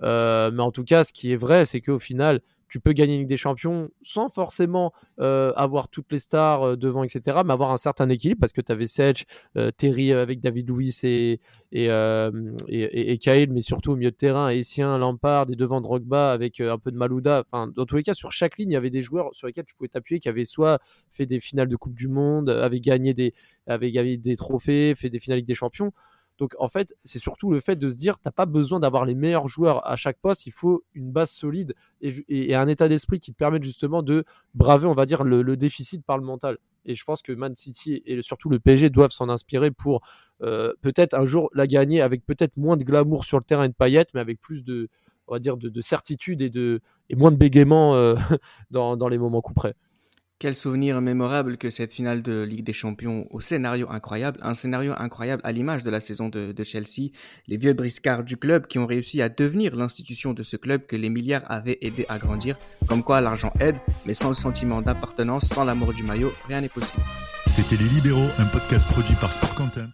[0.02, 2.40] Euh, mais en tout cas, ce qui est vrai, c'est qu'au final,
[2.70, 6.76] tu peux gagner une Ligue des Champions sans forcément euh, avoir toutes les stars euh,
[6.76, 9.24] devant, etc., mais avoir un certain équilibre parce que tu avais Sedge,
[9.56, 11.40] euh, Terry avec David Louis et,
[13.20, 16.92] Kyle, mais surtout au milieu de terrain, Essien, Lampard et devant Drogba avec un peu
[16.92, 17.44] de Malouda.
[17.50, 19.66] Enfin, dans tous les cas, sur chaque ligne, il y avait des joueurs sur lesquels
[19.66, 20.78] tu pouvais t'appuyer qui avaient soit
[21.10, 23.34] fait des finales de Coupe du Monde, avaient gagné des,
[23.66, 25.92] avaient gagné des trophées, fait des finales des Champions.
[26.40, 29.04] Donc en fait, c'est surtout le fait de se dire, tu n'as pas besoin d'avoir
[29.04, 33.20] les meilleurs joueurs à chaque poste, il faut une base solide et, un état d'esprit
[33.20, 34.24] qui te permette justement de
[34.54, 36.56] braver, on va dire, le, déficit par le mental.
[36.86, 40.00] Et je pense que Man City et surtout le PSG doivent s'en inspirer pour
[40.40, 43.68] euh, peut-être un jour la gagner avec peut-être moins de glamour sur le terrain et
[43.68, 44.88] de paillettes, mais avec plus de,
[45.28, 46.80] on va dire, de, certitude et, de,
[47.10, 48.14] et moins de bégaiement euh,
[48.70, 49.74] dans, dans les moments coup près.
[50.40, 54.94] Quel souvenir mémorable que cette finale de Ligue des Champions au scénario incroyable, un scénario
[54.96, 57.10] incroyable à l'image de la saison de, Chelsea,
[57.46, 60.96] les vieux briscards du club qui ont réussi à devenir l'institution de ce club que
[60.96, 62.56] les milliards avaient aidé à grandir,
[62.88, 63.76] comme quoi l'argent aide,
[64.06, 67.02] mais sans le sentiment d'appartenance, sans l'amour du maillot, rien n'est possible.
[67.46, 69.90] C'était Les Libéraux, un podcast produit par Sport Content.